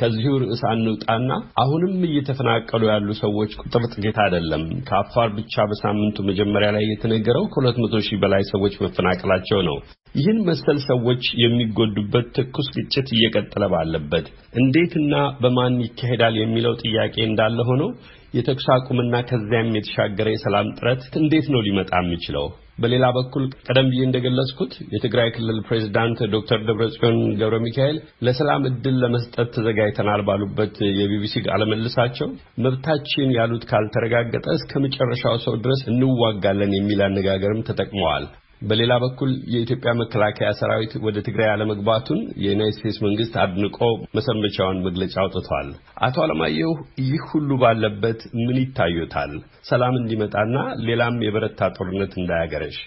ከዚሁ 0.00 0.32
ርዕስ 0.42 0.62
አንውጣና 0.70 1.30
አሁንም 1.62 1.94
እየተፈናቀሉ 2.08 2.82
ያሉ 2.90 3.08
ሰዎች 3.20 3.52
ቁጥር 3.62 3.84
ጥቂት 3.92 4.18
አይደለም። 4.24 4.64
ከአፋር 4.88 5.30
ብቻ 5.38 5.66
በሳምንቱ 5.70 6.24
መጀመሪያ 6.30 6.70
ላይ 6.76 6.84
የተነገረው 6.88 7.46
ከሁለት 7.52 7.78
መቶ 7.84 8.02
ሺህ 8.06 8.20
በላይ 8.24 8.44
ሰዎች 8.52 8.74
መፈናቀላቸው 8.84 9.60
ነው። 9.68 9.78
ይህን 10.14 10.38
መሰል 10.46 10.78
ሰዎች 10.86 11.24
የሚጎዱበት 11.42 12.26
ትኩስ 12.36 12.68
ግጭት 12.76 13.08
እየቀጠለ 13.16 13.64
ባለበት 13.72 14.26
እንዴትና 14.60 15.14
በማን 15.40 15.74
ይካሄዳል 15.84 16.36
የሚለው 16.40 16.74
ጥያቄ 16.82 17.16
እንዳለ 17.26 17.58
ሆነው 17.70 17.90
የተኩስ 18.36 18.68
አቁምና 18.74 19.16
ከዚያም 19.28 19.74
የተሻገረ 19.76 20.28
የሰላም 20.32 20.70
ጥረት 20.78 21.02
እንዴት 21.20 21.48
ነው 21.54 21.60
ሊመጣ 21.66 21.90
የሚችለው? 22.00 22.46
በሌላ 22.82 23.04
በኩል 23.16 23.44
ቀደም 23.66 23.86
ብዬ 23.90 24.00
እንደገለጽኩት 24.06 24.72
የትግራይ 24.94 25.28
ክልል 25.36 25.58
ፕሬዚዳንት 25.68 26.18
ዶክተር 26.34 26.58
ደብረጽዮን 26.68 27.18
ገብረ 27.40 27.58
ሚካኤል 27.66 27.98
ለሰላም 28.26 28.66
እድል 28.70 28.96
ለመስጠት 29.02 29.48
ተዘጋጅተናል 29.56 30.22
ባሉበት 30.28 30.74
የቢቢሲ 30.98 31.44
ቃለ 31.46 31.62
መልሳቸው 31.72 32.28
መብታችን 32.66 33.36
ያሉት 33.38 33.64
ካልተረጋገጠ 33.70 34.46
እስከ 34.58 34.82
መጨረሻው 34.86 35.38
ሰው 35.46 35.56
ድረስ 35.64 35.82
እንዋጋለን 35.92 36.74
የሚል 36.78 37.02
አነጋገርም 37.08 37.64
ተጠቅመዋል። 37.70 38.26
በሌላ 38.60 38.92
በኩል 39.02 39.30
የኢትዮጵያ 39.52 39.90
መከላከያ 39.98 40.48
ሰራዊት 40.60 40.92
ወደ 41.06 41.16
ትግራይ 41.26 41.48
አለመግባቱን 41.52 42.20
የዩናይትድ 42.42 42.76
ስቴትስ 42.76 42.98
መንግስት 43.06 43.34
አድንቆ 43.42 43.78
መሰንበቻውን 44.16 44.78
መግለጫ 44.86 45.14
አውጥቷል። 45.22 45.68
አቶ 46.06 46.16
አለማየሁ 46.24 46.70
ይህ 47.04 47.24
ሁሉ 47.30 47.50
ባለበት 47.62 48.20
ምን 48.38 48.58
ይታዩታል? 48.62 49.32
ሰላም 49.70 49.96
እንዲመጣና 50.00 50.54
ሌላም 50.88 51.16
የበረታ 51.26 51.70
ጦርነት 51.76 52.14
እንዳያገረሽ። 52.18 52.78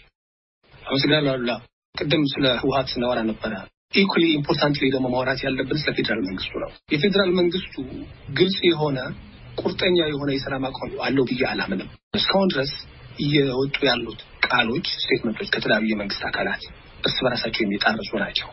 አመሰግናለሁ 0.74 1.34
አሉላ። 1.34 1.52
ቅድም 1.96 2.24
ስለ 2.34 2.46
ህወሀት 2.62 2.90
ስናወራ 2.94 3.20
ነበረ። 3.30 3.54
equally 3.96 4.24
importantly 4.38 4.88
ደግሞ 4.94 5.08
ማውራት 5.14 5.40
ያለብን 5.46 5.80
ስለ 5.82 5.92
ፌዴራል 5.98 6.22
መንግስቱ 6.28 6.54
ነው። 6.64 6.72
የፌዴራል 6.94 7.32
መንግስቱ 7.40 7.76
ግልጽ 8.38 8.58
የሆነ 8.70 8.98
ቁርጠኛ 9.62 9.98
የሆነ 10.12 10.30
የሰላም 10.36 10.66
አቋም 10.68 10.92
አለው 11.06 11.24
ብዬ 11.30 11.42
አላምንም። 11.50 11.88
እስካሁን 12.16 12.52
ድረስ 12.54 12.74
እየወጡ 13.20 13.78
ያሉት 13.88 14.20
ቃሎች፣ 14.52 14.88
statement 15.02 15.35
ኦች 15.35 15.50
ከተለያዩ 15.54 15.86
የመንግስት 15.90 16.24
አካላት 16.30 16.64
እርስ 17.04 17.18
በራሳቸው 17.24 17.62
የሚጣረሱ 17.64 18.12
ናቸው። 18.24 18.50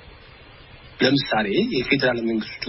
ለምሳሌ 1.00 1.46
የፌዴራል 1.76 2.20
መንግስቱ 2.28 2.64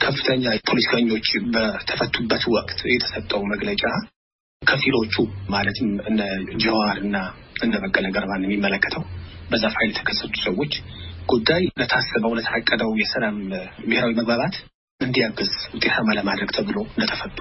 ከፍተኛ 0.00 0.44
ፖለቲከኞች 0.68 1.26
በተፈቱበት 1.54 2.42
ወቅት 2.54 2.80
የተሰጠው 2.92 3.42
መግለጫ 3.52 3.82
ከፊሎቹ 4.62 5.14
ማለትም 5.52 5.90
እነ 6.10 6.20
ጀዋር 6.62 6.96
እና 7.04 7.16
እነ 7.64 7.74
በቀለ 7.82 8.06
ገርባን 8.16 8.44
የሚመለከተው 8.46 9.04
በዛ 9.50 9.64
ፋይል 9.74 9.90
የተከሰቱ 9.92 10.34
ሰዎች 10.46 10.72
ጉዳይ 11.28 11.62
ለታሰበው 11.80 12.32
ለታቀደው 12.38 12.90
የሰላም 13.00 13.36
ብሔራዊ 13.88 14.12
መግባባት 14.20 14.54
እንዲያግዝ 15.00 15.52
ውጤታማ 15.74 16.08
ለማድረግ 16.18 16.50
ተብሎ 16.56 16.78
እንደተፈቱ 16.90 17.40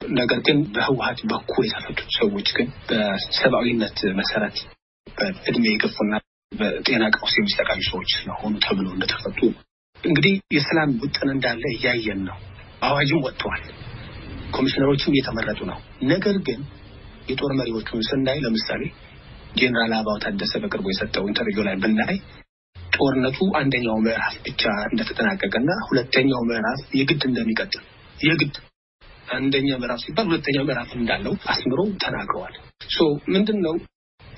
ነገር 0.00 0.38
ግን 0.46 0.58
በህወሀት 0.74 1.20
በኩል 1.30 1.64
የተፈቱት 1.66 2.10
ሰዎች 2.18 2.48
ግን 2.56 2.68
በሰብአዊነት 2.88 3.98
መሰረት 4.20 4.56
በእድሜ 5.06 5.64
የገፉና 5.70 6.14
በጤና 6.52 7.04
ቀውስ 7.16 7.34
የሚሰቃዩ 7.38 7.80
ሰዎች 7.90 8.10
ስለሆኑ 8.16 8.54
ተብሎ 8.64 8.86
እንደተፈቱ 8.94 9.40
እንግዲህ 10.04 10.34
የሰላም 10.56 10.90
ውጥን 11.02 11.28
እንዳለ 11.34 11.62
እያየን 11.74 12.20
ነው። 12.28 12.36
አዋጅም 12.82 13.22
ወጥተዋል። 13.26 13.62
ኮሚሽነሮችም 14.50 15.14
እየተመረጡ 15.14 15.60
ነው። 15.70 15.78
ነገር 16.12 16.36
ግን 16.46 16.60
የጦር 17.28 17.52
መሪዎቹን 17.58 18.06
ስናይ 18.08 18.38
ለምሳሌ 18.44 18.82
ጄኔራል 19.56 19.92
አበባው 19.94 20.18
ታደሰ 20.24 20.52
በቅርቡ 20.62 20.86
የሰጠው 20.90 21.24
interview 21.30 21.64
ላይ 21.68 21.76
ብናይ 21.82 22.16
ጦርነቱ 22.94 23.38
አንደኛው 23.58 23.96
ምዕራፍ 24.04 24.34
ብቻ 24.46 24.62
እንደተጠናቀቀና 24.90 25.70
ሁለተኛው 25.86 26.42
ምዕራፍ 26.48 26.80
የግድ 26.98 27.22
እንደሚቀጥል 27.28 27.84
የግድ 28.22 28.54
አንደኛ 29.30 29.68
ምዕራፍ 29.80 30.00
ሲባል 30.04 30.26
ሁለተኛ 30.30 30.58
ምዕራፍ 30.68 30.90
እንዳለው 30.98 31.34
አስምሮ 31.52 31.80
ተናግረዋል። 32.04 32.54
so 32.90 32.98
ምንድን 33.34 33.58
ነው 33.66 33.74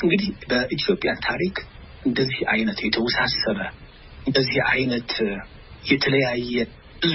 እንግዲህ 0.00 0.28
በኢትዮጵያ 0.50 1.12
ታሪክ 1.26 1.56
እንደዚህ 2.06 2.40
አይነት 2.52 2.78
የተወሳሰበ 2.86 3.58
እንደዚህ 4.26 4.58
አይነት 4.72 5.12
የተለያየ 5.90 6.54
ብዙ 7.02 7.14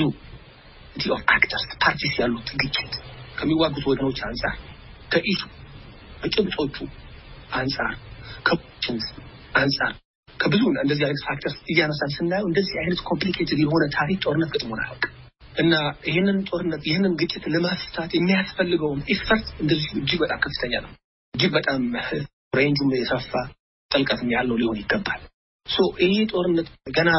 of 1.10 1.22
actors 1.36 1.66
parties 1.84 2.14
ያሉት 2.22 2.50
ግጭት 2.62 2.94
ከሚዋጉት 3.38 3.86
ወገኖች 3.90 4.20
አንጻር 4.28 4.56
ከ 5.12 5.20
issue 5.20 5.42
ከጭብጦቹ 6.22 6.78
አንጻር 7.54 7.92
ከ 8.46 8.57
positions 8.57 9.06
አንጻር 9.56 9.92
ከብዙ 10.40 10.64
እንደዚህ 10.76 11.06
አይነት 11.08 11.22
factors 11.28 11.58
እያነሳን 11.72 12.12
ስናየው 12.16 12.48
እንደዚህ 12.50 12.76
አይነት 12.82 13.00
complicated 13.10 13.60
የሆነ 13.64 13.84
ታሪክ 13.96 14.20
ጦርነት 14.26 14.50
ገጥሞን 14.56 14.82
አያውቅም። 14.84 15.14
እና 15.58 15.74
ይህንን 16.08 16.38
ጦርነት 16.50 16.84
ይህንን 16.88 17.14
ግጭት 17.22 17.46
ለማስታት 17.54 18.12
የሚያስፈልገውን 18.16 19.02
ኢፈርት 19.14 19.48
እንደዚህ 19.62 19.90
እጅግ 20.00 20.20
በጣም 20.24 20.40
ከፍተኛ 20.46 20.74
ነው። 20.86 20.92
እጅግ 21.34 21.52
በጣም 21.58 21.82
ሬንጁም 22.58 22.92
የሰፋ 22.98 23.32
ጥልቀትም 23.92 24.30
ያለው 24.36 24.58
ሊሆን 24.62 24.80
ይገባል። 24.82 25.22
ይህ 26.06 26.20
ጦርነት 26.32 26.68
ገና 26.98 27.10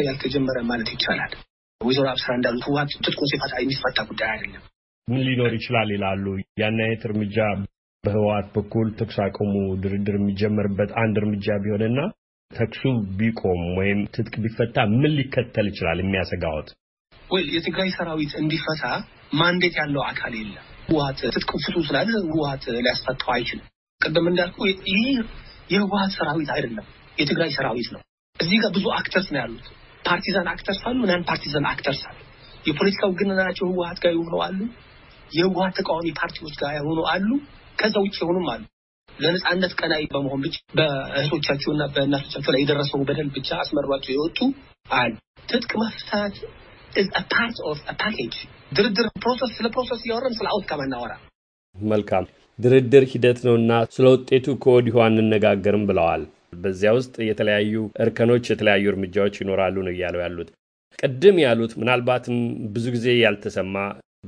ያልተጀመረ 0.00 0.58
ማለት 0.68 0.88
ይቻላል። 0.94 1.32
ወይዘሮ 1.80 2.06
አብስራ 2.12 2.30
እንዳሉት 2.36 2.64
ህወሓት 2.66 2.92
ትጥቁን 2.96 3.30
ሲፈታ 3.32 3.54
የሚፈታ 3.60 3.98
ጉዳይ 4.10 4.28
አይደለም። 4.34 4.62
ምን 5.08 5.20
ሊኖር 5.26 5.52
ይችላል 5.58 5.88
ይላሉ። 5.94 6.24
ያን 6.60 6.78
አይነት 6.84 7.02
እርምጃ 7.08 7.36
በህወሓት 8.04 8.48
በኩል 8.56 8.88
ተኩስ 8.98 9.18
አቁሙ 9.24 9.52
ድርድር 9.82 10.16
የሚጀመርበት 10.18 10.90
አንድ 11.02 11.16
እርምጃ 11.22 11.56
ቢሆንና 11.64 12.00
ተኩሱ 12.50 12.82
ቢቆም 13.18 13.62
ወይም 13.78 14.00
ትጥቅ 14.14 14.34
ቢፈታ 14.44 14.76
ምን 14.92 15.12
ሊከተል 15.18 15.66
ይችላል 15.70 16.00
የሚያሰጋዎት? 16.02 16.68
ወይ 17.30 17.42
የትግራይ 17.54 17.88
ሰራዊት 17.96 18.32
እንዲፈታ 18.40 18.84
mandate 19.40 19.74
ያለው 19.80 20.02
አካል 20.08 20.34
የለም። 20.38 20.66
ህወሀት 20.88 21.20
ትጥቅ 21.26 21.50
ፍቱ 21.64 21.76
ስላለ 21.88 22.10
ህወሀት 22.26 22.64
ሊያስፈታው 22.76 23.30
አይችልም። 23.36 23.66
ቅድም 24.00 24.26
እንዳልኩ 24.30 24.58
ይህ 24.90 25.16
የህወሀት 25.72 26.12
ሰራዊት 26.18 26.50
አይደለም፣ 26.56 26.86
የትግራይ 27.18 27.50
ሰራዊት 27.56 27.88
ነው። 27.94 28.00
እዚህ 28.36 28.56
ጋር 28.62 28.70
ብዙ 28.76 28.86
actors 28.98 29.28
ነው 29.32 29.40
ያሉት። 29.42 29.66
partisan 30.04 30.48
actors 30.52 30.80
አሉ፣ 30.88 30.98
non 31.10 31.22
partisan 31.30 31.66
actors 31.70 32.02
አሉ። 32.08 32.18
የፖለቲካው 32.66 33.10
ግንኙነታቸው 33.18 33.66
ህወሀት 33.70 33.98
ጋር 34.04 34.12
የሆኑ 34.16 34.34
አሉ፣ 34.46 34.60
የህወሀት 35.30 35.74
ተቃዋሚ 35.78 36.08
ፓርቲዎች 36.20 36.54
ጋር 36.62 36.72
የሆኑ 36.76 37.00
አሉ፣ 37.12 37.30
ከዛ 37.78 37.94
ውጭ 38.04 38.16
የሆኑም 38.22 38.46
አሉ። 38.52 38.62
ለነጻነት 39.08 39.72
ቀናኢ 39.80 40.04
በመሆን 40.12 40.40
ብቻ 40.44 40.56
በእህቶቻቸውና 40.78 41.82
በእናቶቻቸው 41.94 42.50
ላይ 42.54 42.60
የደረሰው 42.62 43.02
በደል 43.08 43.28
ብቻ 43.36 43.48
አስመርሯቸው 43.62 44.12
የወጡ 44.14 44.38
አሉ። 44.94 45.14
ትጥቅ 45.48 45.72
መፍታት 45.82 46.36
part 47.32 47.56
of 47.70 47.80
package 48.00 48.34
ድርድር 48.76 49.06
process 49.22 49.50
ስለ 49.56 49.66
process 49.74 50.00
እያወረን 50.04 50.36
ስለ 50.38 50.46
outcome 50.52 50.80
አናወራ። 50.84 51.12
መልካም 51.76 52.24
ድርድር 52.58 53.04
ሂደት 53.12 53.38
ነውና 53.46 53.72
ስለ 53.94 54.06
ውጤቱ 54.14 54.46
ከወዲሁ 54.62 54.96
አንነጋገርም 55.06 55.84
ብለዋል። 55.88 56.22
በዚያ 56.62 56.90
ውስጥ 56.98 57.14
የተለያዩ 57.28 57.74
እርከኖች፣ 58.02 58.44
የተለያዩ 58.52 58.84
እርምጃዎች 58.92 59.34
ይኖራሉ 59.42 59.76
ነው 59.86 59.92
እያለው 59.94 60.22
ያሉት። 60.24 60.50
ቅድም 60.98 61.38
ያሉት 61.44 61.72
ምናልባትም 61.80 62.36
ብዙ 62.74 62.84
ጊዜ 62.94 63.06
ያልተሰማ 63.18 63.74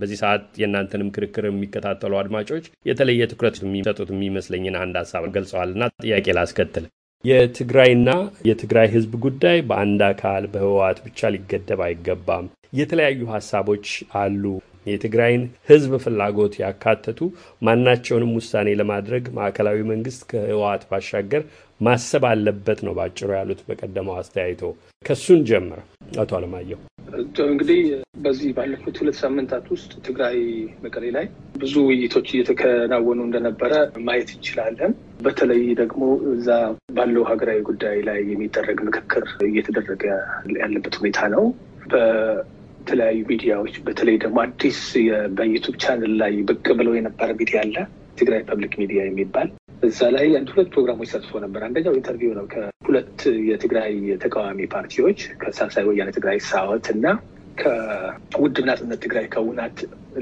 በዚህ 0.01 0.19
ሰዓት 0.23 0.45
የእናንተንም 0.61 1.13
ክርክር 1.15 1.45
የሚከታተሉ 1.47 2.13
አድማጮች 2.21 2.65
የተለየ 2.87 3.31
ትኩረት 3.31 3.57
የሚሰጡት 3.63 4.11
የሚመስለኝን 4.13 4.79
አንድ 4.83 4.97
ሀሳብ 5.03 5.25
ገልጸዋልና 5.37 5.91
ጥያቄ 6.05 6.27
ላስከትል። 6.39 6.85
የትግራይና 7.25 8.11
የትግራይ 8.49 8.87
ሕዝብ 8.93 9.13
ጉዳይ 9.25 9.59
በአንድ 9.69 10.01
አካል 10.09 10.45
በህወሓት 10.53 10.99
ብቻ 11.07 11.31
ሊገደብ 11.35 11.81
አይገባም። 11.87 12.47
የተለያዩ 12.79 13.21
ሀሳቦች 13.33 13.87
አሉ። 14.21 14.45
የትግራይን 14.87 15.43
ሕዝብ 15.69 15.93
ፍላጎት 16.05 16.55
ያካተቱ 16.63 17.19
ማናቸውንም 17.63 18.37
ውሳኔ 18.39 18.69
ለማድረግ 18.81 19.25
ማዕከላዊ 19.39 19.79
መንግስት 19.91 20.23
ከህወሓት 20.31 20.85
ባሻገር 20.91 21.43
ማሰብ 21.81 22.25
አለበት 22.31 22.81
ነው 22.87 22.95
ባጭሩ 22.99 23.29
ያሉት 23.37 23.61
በቀደመው 23.69 24.17
አስተያየቶ። 24.21 24.63
ከሱ 25.05 25.43
እንጀምር 25.51 25.81
አቶ 26.19 26.31
አለማየሁ። 26.39 26.81
እንግዲህ 27.47 27.81
በዚህ 28.25 28.49
ባለፉት 28.57 28.97
ሁለት 29.01 29.17
ሳምንታት 29.21 29.67
ውስጥ 29.75 29.93
ትግራይ 30.07 30.37
መቀሌ 30.85 31.05
ላይ 31.17 31.27
ብዙ 31.61 31.75
ውይይቶች 31.89 32.29
እየተከናወኑ 32.33 33.19
እንደነበረ 33.27 33.73
ማየት 34.07 34.31
እንችላለን። 34.35 34.93
በተለይ 35.21 35.63
ደግሞ 35.81 36.03
እዛ 36.35 36.49
ባለው 36.97 37.25
ሀገራዊ 37.31 37.61
ጉዳይ 37.69 37.99
ላይ 38.09 38.21
የሚደረግ 38.33 38.81
ምክክር 38.89 39.25
እየተደረገ 39.49 40.05
ያለበት 40.63 40.97
ሁኔታ 41.01 41.21
ነው። 41.35 41.45
በተለያዩ 41.93 43.21
ሚዲያዎች 43.31 43.75
በተለይ 43.87 44.19
ደግሞ 44.25 44.39
አዲስ 44.45 44.81
በ 45.39 45.47
YouTube 45.47 45.77
channel 45.83 46.15
ላይ 46.23 46.35
ብቅ 46.51 46.67
ብለው 46.81 46.95
የነበረ 46.99 47.31
ሚዲያ 47.41 47.61
አለ፣ 47.65 47.77
ትግራይ 48.19 48.43
public 48.49 48.75
media 48.81 49.01
የሚባል 49.07 49.49
እዛ 49.83 50.01
ላይ 50.15 50.29
አንድ 50.39 50.49
ሁለት 50.53 50.69
ፕሮግራሞች 50.75 51.11
ለጥፎ 51.13 51.41
ነበር። 51.45 51.61
አንደኛው 51.67 51.97
interview 51.99 52.33
ነው 52.39 52.47
ከሁለት 52.53 53.19
የትግራይ 53.49 53.93
ተቃዋሚ 54.25 54.69
ፓርቲዎች 54.73 55.21
ከሳልሳይ 55.41 55.85
ወያነ 55.89 56.13
ትግራይ 56.17 56.39
ሳወት 56.49 56.89
እና 56.95 57.07
ከውድብ 57.63 58.65
ናጽነት 58.69 59.01
ትግራይ 59.05 59.27
ከውናት 59.33 59.79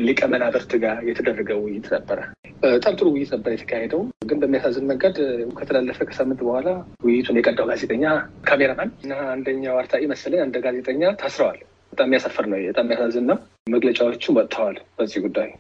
ሊቀመናብርት 0.07 0.73
ጋር 0.85 0.99
የተደረገ 1.09 1.51
ውይይት 1.63 1.87
ነበረ። 1.97 2.19
በጣም 2.65 2.97
ጥሩ 2.99 3.07
ውይይት 3.15 3.31
ነበር 3.35 3.51
የተካሄደው። 3.55 4.01
ግን 4.29 4.39
በሚያሳዝን 4.43 4.89
መንገድ 4.91 5.17
ከተላለፈ 5.59 5.99
ከሳምንት 6.09 6.41
በኋላ 6.47 6.69
ውይይቱን 7.07 7.39
የቀዳው 7.41 7.69
ጋዜጠኛ 7.73 8.05
ካሜራማን 8.49 8.93
እና 9.05 9.15
አንደኛው 9.35 9.79
አርታኢ 9.81 10.05
መሰለኝ 10.13 10.43
አንድ 10.47 10.57
ጋዜጠኛ 10.67 11.13
ታስረዋል። 11.23 11.61
በጣም 11.93 12.09
የሚያሳፍር 12.09 12.47
ነው። 12.47 12.59
በጣም 12.67 12.87
የሚያሳዝን 12.87 13.27
ነው። 13.31 13.39
መግለጫዎችም 13.71 14.37
ወጥተዋል 14.39 14.79
በዚህ 14.99 15.21
ጉዳይ። 15.27 15.51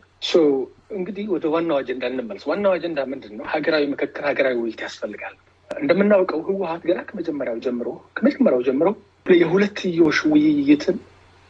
እንግዲህ 0.90 1.24
ወደ 1.34 1.44
ዋናው 1.52 1.76
አጀንዳ 1.80 2.04
እንመለስ። 2.10 2.44
ዋናው 2.50 2.72
አጀንዳ 2.76 3.00
ምንድን 3.12 3.32
ነው? 3.38 3.44
ሀገራዊ 3.52 3.84
ምክክር፣ 3.92 4.22
ሀገራዊ 4.28 4.54
ውይይት 4.60 4.80
ያስፈልጋል። 4.86 5.34
እንደምናውቀው 5.70 6.40
ህወሀት 6.48 6.82
ገና 6.88 7.00
ከመጀመሪያው 7.08 7.58
ጀምሮ 7.64 7.88
ከመጀመሪያው 8.16 8.62
ጀምሮ 8.68 8.88
የሁለትዮሽ 9.36 10.18
ውይይትን 10.30 10.98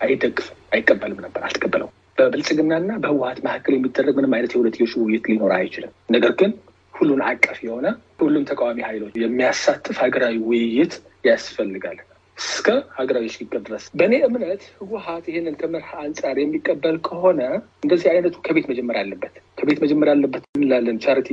አይደግፍም፣ 0.00 0.56
አይቀበልም 0.72 1.20
ነበር፣ 1.26 1.42
አልተቀበለው። 1.46 1.88
በብልጽግናና 2.18 2.90
በህወሀት 3.02 3.38
መካከል 3.46 3.72
የሚደረግ 3.76 4.14
ምንም 4.18 4.34
አይነት 4.36 4.52
የሁለትዮሽ 4.54 4.92
ውይይት 5.00 5.24
ሊኖር 5.30 5.52
አይችልም። 5.58 5.92
ነገር 6.10 6.32
ግን 6.40 6.52
ሁሉን 6.94 7.22
አቀፍ 7.28 7.58
የሆነ 7.64 7.86
ሁሉም 8.20 8.44
ተቃዋሚ 8.50 8.78
ኃይሎች 8.88 9.14
የሚያሳትፍ 9.22 9.96
ሀገራዊ 10.04 10.36
ውይይት 10.48 10.94
ያስፈልጋል 11.24 11.98
እስከ 12.38 12.66
ሀገራዊ 12.96 13.26
ሽግግር 13.34 13.60
ድረስ። 13.66 13.84
በእኔ 13.98 14.14
እምነት 14.26 14.62
ህወሀት 14.78 15.24
ይህንን 15.30 15.54
ከመርህ 15.60 15.90
አንጻር 16.02 16.36
የሚቀበል 16.40 16.96
ከሆነ 17.06 17.40
እንደዚህ 17.82 18.08
አይነቱ 18.12 18.36
ከቤት 18.46 18.66
መጀመር 18.70 18.98
አለበት። 19.02 19.34
ከቤት 19.58 19.78
መጀመር 19.84 20.10
አለበት 20.14 20.44
እንላለን። 20.58 20.98
ቻሪቲ 21.04 21.30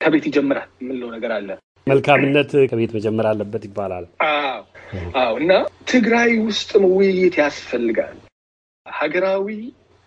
ከቤት 0.00 0.24
ይጀምራል 0.30 0.68
የምንለው 0.82 1.10
ነገር 1.16 1.32
አለ። 1.36 1.48
መልካምነት 1.86 2.50
ከቤት 2.70 2.92
መጀመር 2.96 3.26
አለበት 3.30 3.62
ይባላል። 3.68 4.04
አዎ 4.26 4.60
አዎ። 5.20 5.32
እና 5.42 5.52
ትግራይ 5.92 6.32
ውስጥም 6.48 6.84
ውይይት 6.92 7.36
ያስፈልጋል። 7.42 8.16
ሀገራዊ 8.86 9.46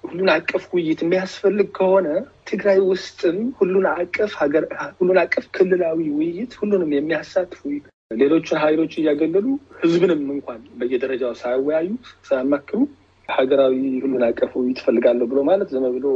ሁሉን 0.04 0.30
አቀፍ 0.34 0.64
ውይይት 0.74 1.00
የሚያስፈልግ 1.04 1.68
ከሆነ 1.78 2.08
ትግራይ 2.50 2.80
ውስጥም 2.90 3.38
ሁሉን 3.60 3.86
አቀፍ 3.94 4.34
ሁሉን 5.00 5.20
አቀፍ 5.24 5.46
ክልላዊ 5.56 6.00
ውይይት 6.18 6.54
ሁሉንም 6.60 6.92
የሚያሳትፍ 6.96 7.62
ሌሎችን 8.12 8.58
ኃይሎች 8.63 8.94
እያገለሉ 9.00 9.46
ህዝብንም 9.80 10.20
እንኳን 10.34 10.60
በየደረጃው 10.80 11.32
ሳያወያዩ 11.39 11.88
ሳያማክሩ 12.28 12.80
ሀገራዊ 13.30 13.74
ሁሉን 13.96 14.24
አቀፍ 14.28 14.52
ውይይት 14.60 14.80
እፈልጋለሁ 14.82 15.26
ብሎ 15.32 15.39
ማለት 15.48 15.70
ዝም 15.74 15.86
ብሎ 15.96 16.08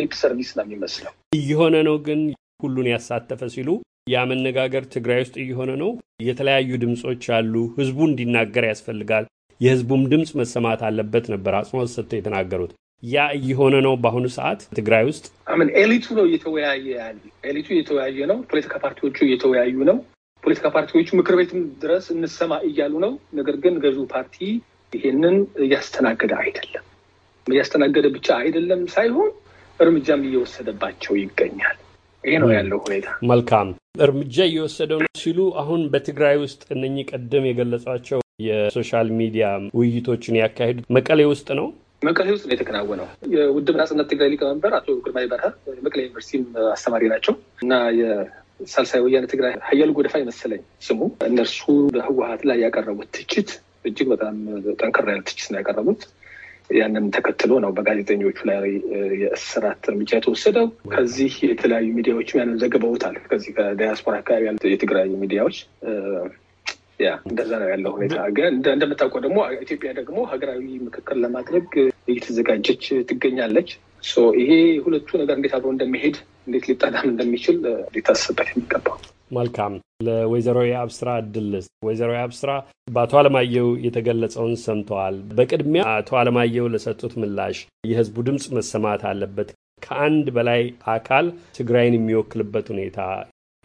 lip 0.00 0.12
service 0.20 0.50
ነው 0.56 0.64
የሚመስለው። 0.66 1.12
እየሆነ 1.38 1.76
ነው 1.88 1.96
ግን 2.06 2.20
ሁሉን 2.62 2.88
ያሳተፈ 2.92 3.42
ሲሉ 3.54 3.68
ያ 4.06 4.24
መነጋገር 4.30 4.82
ትግራይ 4.94 5.20
ውስጥ 5.22 5.36
እየሆነ 5.44 5.70
ነው። 5.82 5.90
የተለያዩ 6.26 6.78
ድምፆች 6.82 7.24
አሉ። 7.36 7.54
ህዝቡ 7.78 7.98
እንዲናገር 8.08 8.66
ያስፈልጋል። 8.68 9.24
የህዝቡም 9.60 10.02
ድምፅ 10.12 10.30
መሰማት 10.40 10.82
አለበት 10.88 11.26
ነበር 11.34 11.54
አጽንኦት 11.60 11.92
ሰጥተው 11.94 12.18
የተናገሩት። 12.18 12.72
ያ 13.02 13.24
እየሆነ 13.38 13.74
ነው 13.86 13.94
በአሁኑ 14.02 14.26
ሰዓት 14.36 14.60
ትግራይ 14.76 15.02
ውስጥ 15.08 15.24
ምን 15.56 15.68
elite 15.80 15.99
ኡ 15.99 16.06
ነው 16.18 16.24
እየተወያየ 16.28 16.86
ያለ 16.98 17.18
elite 17.44 17.61
ኡ 17.61 17.68
እየተወያየ 17.74 18.28
ነው። 18.30 18.38
ፖለቲካ 18.50 18.74
ፓርቲዎቹ 18.84 19.18
እየተወያዩ 19.26 19.76
ነው። 19.90 19.98
ፖለቲካ 20.46 20.66
ፓርቲዎቹ 20.74 21.08
ምክር 21.18 21.34
ቤትም 21.38 21.60
ድረስ 21.82 22.04
እንሰማ 22.12 22.52
እያሉ 22.66 22.92
ነው። 23.04 23.12
ነገር 23.38 23.56
ግን 23.62 23.74
ገዢው 23.84 24.04
ፓርቲ 24.12 24.36
ይሄንን 24.92 25.36
እያስተናገደ 25.64 26.32
አይደለም። 26.42 26.84
እያስተናገደ 27.46 28.06
ብቻ 28.14 28.28
አይደለም 28.42 28.82
ሳይሆን 28.94 29.30
እርምጃም 29.80 30.22
እየወሰደባቸው 30.28 31.14
ይገኛል። 31.22 31.76
ይሄ 32.24 32.36
ነው 32.42 32.50
ያለው 32.56 32.78
ሁኔታ። 32.84 33.08
መልካም 33.30 33.68
እርምጃ 34.00 34.36
እየወሰደው 34.48 35.00
ነው 35.02 35.10
ሲሉ 35.20 35.40
አሁን 35.62 35.82
በትግራይ 35.92 36.36
ውስጥ 36.44 36.62
እነኚህ 36.74 37.08
ቀደም 37.12 37.44
የገለጿቸው 37.48 38.20
የ 38.46 38.62
social 38.62 39.10
media 39.20 39.44
ውይይቶችን 39.78 40.40
ያካሄዱት 40.40 40.86
መቀሌ 40.96 41.20
ውስጥ 41.32 41.48
ነው። 41.60 41.68
መቀሌ 42.06 42.28
ውስጥ 42.34 42.44
ነው 42.48 42.54
የተከናወነው። 42.54 43.06
የውድብ 43.34 43.76
ናጽነት 43.80 44.08
ትግራይ 44.10 44.30
ሊቀመንበር 44.32 44.72
አቶ 44.78 44.98
ግርማይ 45.04 45.26
በርሀ 45.30 45.46
መቀሌ 45.86 46.00
ዩኒቨርሲቲም 46.04 46.42
አስተማሪ 46.74 47.04
ናቸው 47.12 47.34
እና 47.62 47.72
የሳልሳይ 48.60 49.00
ወያነ 49.04 49.26
ትግራይ 49.32 49.54
ሀያሉ 49.66 49.90
ጎደፋ 49.96 50.14
ይመስለኝ 50.22 50.62
ስሙ። 50.82 51.00
እነርሱ 51.26 51.60
በህወሀት 51.88 52.42
ላይ 52.48 52.58
ያቀረቡት 52.64 53.10
ትችት 53.16 53.50
እጅግ 53.84 54.06
በጣም 54.12 54.36
ጠንከር 54.78 55.08
ያለ 55.10 55.22
ትችት 55.28 55.48
ነው 55.52 55.58
ያቀረቡት። 55.60 56.02
ያንን 56.70 57.04
ተከትሎ 57.14 57.52
ነው 57.64 57.70
በጋዜጠኞቹ 57.74 58.38
ላይ 58.48 58.64
የእስራት 59.20 59.82
እርምጃ 59.90 60.10
የተወሰደው። 60.16 60.66
ከዚህ 60.94 61.34
የተለያዩ 61.48 61.88
ሚዲያዎችም 61.98 62.40
ያንን 62.40 62.58
ዘግበውታል። 62.62 63.16
ከዚህ 63.28 63.50
ከዲያስፖራ 63.58 64.14
አካባቢ 64.22 64.46
ያሉት 64.48 64.64
የትግራይ 64.68 65.10
ሚዲያዎች 65.22 65.58
ያ 67.00 67.10
እንደዛ 67.28 67.50
ነው 67.62 67.68
ያለው 67.72 67.92
ሁኔታ። 67.96 68.16
ግን 68.36 68.52
እንደምታውቀው 68.72 69.20
ደግሞ 69.24 69.38
ኢትዮጵያ 69.64 69.90
ደግሞ 69.98 70.18
ሀገራዊ 70.30 70.62
ምክክር 70.86 71.16
ለማድረግ 71.24 71.68
እየተዘጋጀች 72.08 72.84
ትገኛለች። 73.10 73.70
ይሄ 74.38 74.50
ሁለቱ 74.84 75.08
ነገር 75.22 75.36
እንዴት 75.38 75.54
አብሮ 75.56 75.68
እንደሚሄድ 75.74 76.16
እንዴት 76.46 76.64
ሊጣዳም 76.70 77.06
እንደሚችል 77.10 77.58
ሊታስብበት 77.94 78.48
የሚገባው። 78.52 78.96
መልካም። 79.32 79.72
ለወይዘሮ 80.06 80.58
የአብስራ 80.66 81.08
እድልስ 81.22 81.66
ወይዘሮ 81.86 82.10
የአብስራ 82.16 82.50
በአቶ 82.88 83.12
አለማየሁ 83.20 83.68
የተገለጸውን 83.86 84.54
ሰምተዋል። 84.64 85.16
በቅድሚያ 85.38 85.84
አቶ 85.92 86.18
አለማየሁ 86.20 86.66
ለሰጡት 86.74 87.14
ምላሽ 87.22 87.58
የህዝቡ 87.90 88.24
ድምፅ 88.28 88.46
መሰማት 88.58 89.04
አለበት፣ 89.10 89.50
ከአንድ 89.82 90.28
በላይ 90.36 90.62
አካል 90.92 91.26
ትግራይን 91.58 91.96
የሚወክልበት 91.96 92.68
ሁኔታ 92.72 93.00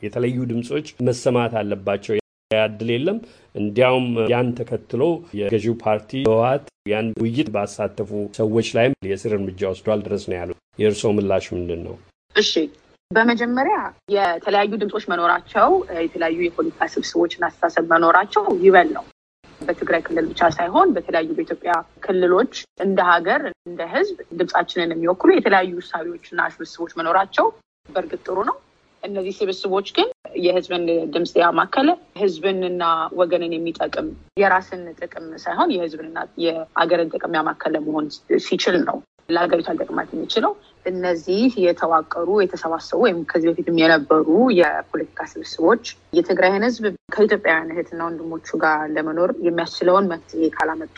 የተለዩ 0.01 0.37
ድምፆች 0.51 0.87
መሰማት 1.07 1.53
አለባቸው 1.59 2.15
ያድል 2.55 2.89
የለም። 2.93 3.17
እንዲያውም 3.55 4.05
ያን 4.31 4.49
ተከትሎ 4.57 5.03
የገዢው 5.39 5.75
ፓርቲ 5.83 6.11
ህወሓት 6.27 6.65
ያን 6.91 7.07
ውይይት 7.21 7.49
ባሳተፉ 7.55 8.09
ሰዎች 8.37 8.67
ላይም 8.77 8.93
የስር 9.09 9.33
እርምጃ 9.37 9.61
ወስዷል 9.71 10.01
ድረስ 10.05 10.23
ነው 10.29 10.37
ያሉት። 10.39 10.59
የእርስዎ 10.79 11.11
ምላሽ 11.17 11.45
ምንድን 11.55 11.81
ነው? 11.87 11.95
እሺ 12.35 12.51
በመጀመሪያ 13.11 13.77
የተለያዩ 14.15 14.71
ድምፆች 14.81 15.05
መኖራቸው 15.11 15.69
የተለያዩ 16.03 16.37
የፖለቲካ 16.43 16.87
ስብስቦችና 16.93 17.43
አስተሳሰብ 17.49 17.85
መኖራቸው 17.93 18.43
ይበል 18.65 18.89
ነው። 18.97 19.03
በትግራይ 19.61 20.01
ክልል 20.05 20.25
ብቻ 20.29 20.41
ሳይሆን 20.55 20.93
በተለያዩ 20.95 21.29
በኢትዮጵያ 21.37 21.73
ክልሎች 22.05 22.53
እንደ 22.85 22.99
ሀገር 23.09 23.41
እንደ 23.69 23.81
ሕዝብ 23.91 24.17
ድምጻችንን 24.39 24.93
የሚወክሉ 24.93 25.29
የተለያዩ 25.33 25.73
እሳቤዎችና 25.83 26.47
ስብስቦች 26.55 26.93
መኖራቸው 26.99 27.47
በእርግጥ 27.89 28.21
ጥሩ 28.27 28.37
ነው። 28.49 28.55
እነዚህ 29.03 29.33
ስብስቦች 29.37 29.87
ግን 29.95 30.09
የህዝብን 30.37 30.83
ድምፅ 31.13 31.31
ያማከለ 31.41 31.89
ህዝብንና 32.21 32.83
ወገንን 33.19 33.55
የሚጠቅም 33.55 34.07
የራስን 34.41 34.83
ጥቅም 34.99 35.25
ሳይሆን 35.43 35.71
የህዝብንና 35.75 36.19
የአገርን 36.43 37.11
ጥቅም 37.13 37.35
ያማከለ 37.39 37.75
መሆን 37.87 38.07
ሲችል 38.45 38.77
ነው 38.83 38.99
ለሀገሪቷ 39.29 39.69
ሊጠቅማት 39.73 40.09
የሚችለው። 40.13 40.53
እነዚህ 40.85 41.51
የተዋቀሩ 41.65 42.29
የተሰባሰቡ 42.41 42.99
ወይም 43.03 43.19
ከዚህ 43.31 43.49
በፊትም 43.51 43.77
የነበሩ 43.81 44.27
የፖለቲካ 44.59 45.27
ስብስቦች 45.33 45.83
የትግራይን 46.17 46.65
ህዝብ 46.67 46.85
ከኢትዮጵያውያን 47.15 47.71
እህትና 47.73 48.01
ወንድሞቹ 48.07 48.57
ጋር 48.63 48.81
ለመኖር 48.95 49.31
የሚያስችለውን 49.47 50.09
መፍትሄ 50.13 50.49
ካላመጡ 50.55 50.97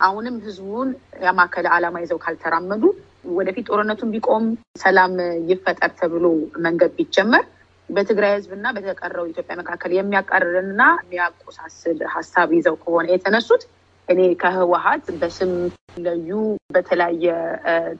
አሁንም 0.00 0.36
ህዝቡን 0.46 0.90
ያማከለ 1.24 1.66
ዓላማ 1.76 1.96
ይዘው 2.04 2.20
ካልተራመዱ 2.24 2.84
ወደፊት 3.24 3.66
ጦርነቱን 3.70 4.12
ቢቆም 4.14 4.44
ሰላም 4.82 5.14
ይፈጠር 5.50 5.90
ተብሎ 6.00 6.24
መንገድ 6.64 6.92
ቢጀመር 6.98 7.44
በትግራይ 7.88 8.32
ህዝብና 8.36 8.66
በተቀረው 8.76 9.28
ኢትዮጵያ 9.30 9.54
መካከል 9.60 9.92
የሚያቃርርንና 9.94 10.82
የሚያቆሳስል 11.02 12.00
ሀሳብ 12.14 12.50
ይዘው 12.56 12.76
ከሆነ 12.82 13.06
የተነሱት 13.12 13.62
እኔ 14.08 14.20
ከህወሀት 14.42 15.06
በስም 15.20 15.52
ቢለዩ 15.94 16.30
በተለያየ 16.74 17.24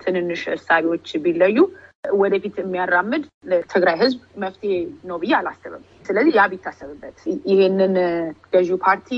ትንንሽ 0.03 0.43
እሳቤዎች 0.57 1.09
ቢለዩ 1.25 1.59
ወደፊት 2.21 2.55
የሚያራምድ 2.61 3.23
ለትግራይ 3.51 3.97
ህዝብ 4.03 4.21
መፍትሄ 4.43 4.73
ነው 5.09 5.17
ብዬ 5.23 5.33
አላስብም። 5.39 5.83
ስለዚህ 6.07 6.33
ያ 6.39 6.45
ቢታሰብበት 6.53 7.19
ይሄንን 7.51 7.95
ገዢው 8.55 8.79
ፓርቲ 8.87 9.11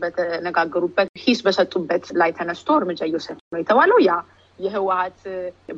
በተነጋገሩበት 0.00 1.10
ሂስ 1.24 1.40
በሰጡበት 1.46 2.06
ላይ 2.20 2.32
ተነስቶ 2.38 2.68
እርምጃ 2.80 3.00
እየወሰደ 3.08 3.38
ነው 3.52 3.60
የተባለው 3.62 4.00
ያ 4.08 4.14
የህወሀት 4.58 5.20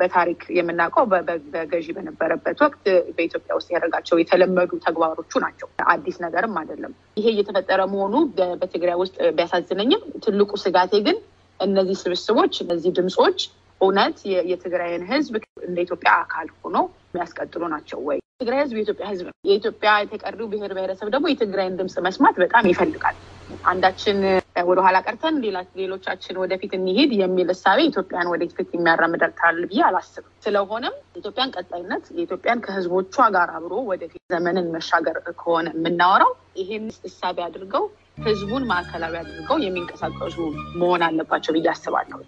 በታሪክ 0.00 0.40
የምናውቀው 0.56 1.04
በገዢ 1.52 1.86
በነበረበት 1.96 2.58
ወቅት 2.64 2.82
በኢትዮጵያ 3.16 3.52
ውስጥ 3.58 3.68
ያደረጋቸው 3.74 4.16
የተለመዱ 4.20 4.72
ተግባሮቹ 4.86 5.32
ናቸው። 5.44 5.68
አዲስ 5.92 6.16
ነገርም 6.24 6.56
አይደለም። 6.60 6.92
ይሄ 7.18 7.26
እየተፈጠረ 7.34 7.80
መሆኑ 7.92 8.14
በትግራይ 8.60 8.98
ውስጥ 9.02 9.16
ቢያሳዝነኝም 9.38 10.02
ትልቁ 10.24 10.50
ስጋቴ 10.64 10.94
ግን 11.06 11.18
እነዚህ 11.60 11.96
ስብስቦች፣ 12.02 12.54
እነዚህ 12.64 12.90
ድምፆች 12.96 13.38
እውነት 13.80 14.18
የትግራይን 14.50 15.02
ህዝብ 15.10 15.34
እንደ 15.66 15.78
ኢትዮጵያ 15.86 16.10
አካል 16.22 16.48
ሆኖ 16.58 16.76
የሚያስቀጥሉ 17.08 17.62
ናቸው 17.74 17.98
ወይ? 18.08 18.18
ትግራይ 18.40 18.58
ህዝብ 18.62 18.76
የኢትዮጵያ 18.78 19.06
ህዝብ 19.10 19.24
ነው። 19.28 19.34
የኢትዮጵያ 19.48 19.90
የተቀሪው 20.02 20.48
ብሔር 20.52 20.72
ብሔረሰብ 20.76 21.08
ደግሞ 21.14 21.26
የትግራይን 21.30 21.76
ድምፅ 21.78 21.96
መስማት 22.06 22.36
በጣም 22.42 22.64
ይፈልጋል። 22.70 23.16
አንዳችን 23.64 24.18
ወደኋላ 24.64 24.96
ቀርተን 25.06 25.36
ሌሎቻችን 25.80 26.40
ወደፊት 26.42 26.72
እንሂድ 26.78 27.10
የሚል 27.20 27.48
እሳቤ 27.54 27.78
ኢትዮጵያን 27.88 28.30
ወደፊት 28.32 28.70
የሚያራምዳል 28.76 29.34
ብዬ 29.64 29.82
አላስብም። 29.88 30.32
ስለሆነም 30.46 30.96
የኢትዮጵያን 31.10 31.52
ቀጣይነት 31.56 32.04
የኢትዮጵያን 32.16 32.62
ከህዝቦቿ 32.66 33.14
ጋር 33.36 33.50
አብሮ 33.56 33.74
ወደፊት 33.90 34.22
ዘመንን 34.34 34.68
መሻገር 34.76 35.18
ከሆነ 35.40 35.68
የምናወራው 35.76 36.32
ይሄን 36.60 36.86
እሳቤ 37.08 37.38
አድርገው 37.46 37.86
ህዝቡን 38.26 38.66
ማዕከላዊ 38.70 39.14
አድርገው 39.22 39.58
የሚንቀሳቀሱ 39.64 40.36
መሆን 40.80 41.04
አለባቸው 41.08 41.54
ብዬ 41.56 41.68
አስባለሁ። 41.72 42.20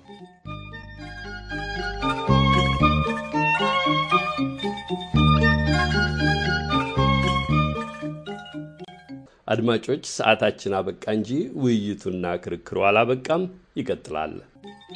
አድማጮች፣ 9.49 10.05
ሰዓታችን 10.15 10.77
አበቃ 10.79 11.05
እንጂ 11.17 11.31
ውይይቱና 11.63 12.25
ክርክሩ 12.43 12.79
አላበቃም፣ 12.89 13.45
ይቀጥላል። 13.79 14.35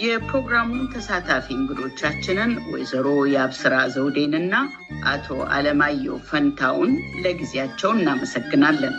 የፕሮግራሙ 0.03 0.71
ተሳታፊ 0.93 1.47
እንግዶቻችንን 1.57 2.53
ወይዘሮ 2.73 3.07
የአብስራ 3.33 3.75
ዘውዴንና 3.95 4.55
አቶ 5.11 5.27
አለማየሁ 5.57 6.17
ፈንታውን 6.29 6.93
ለጊዜያቸው 7.25 7.93
እናመሰግናለን። 7.97 8.97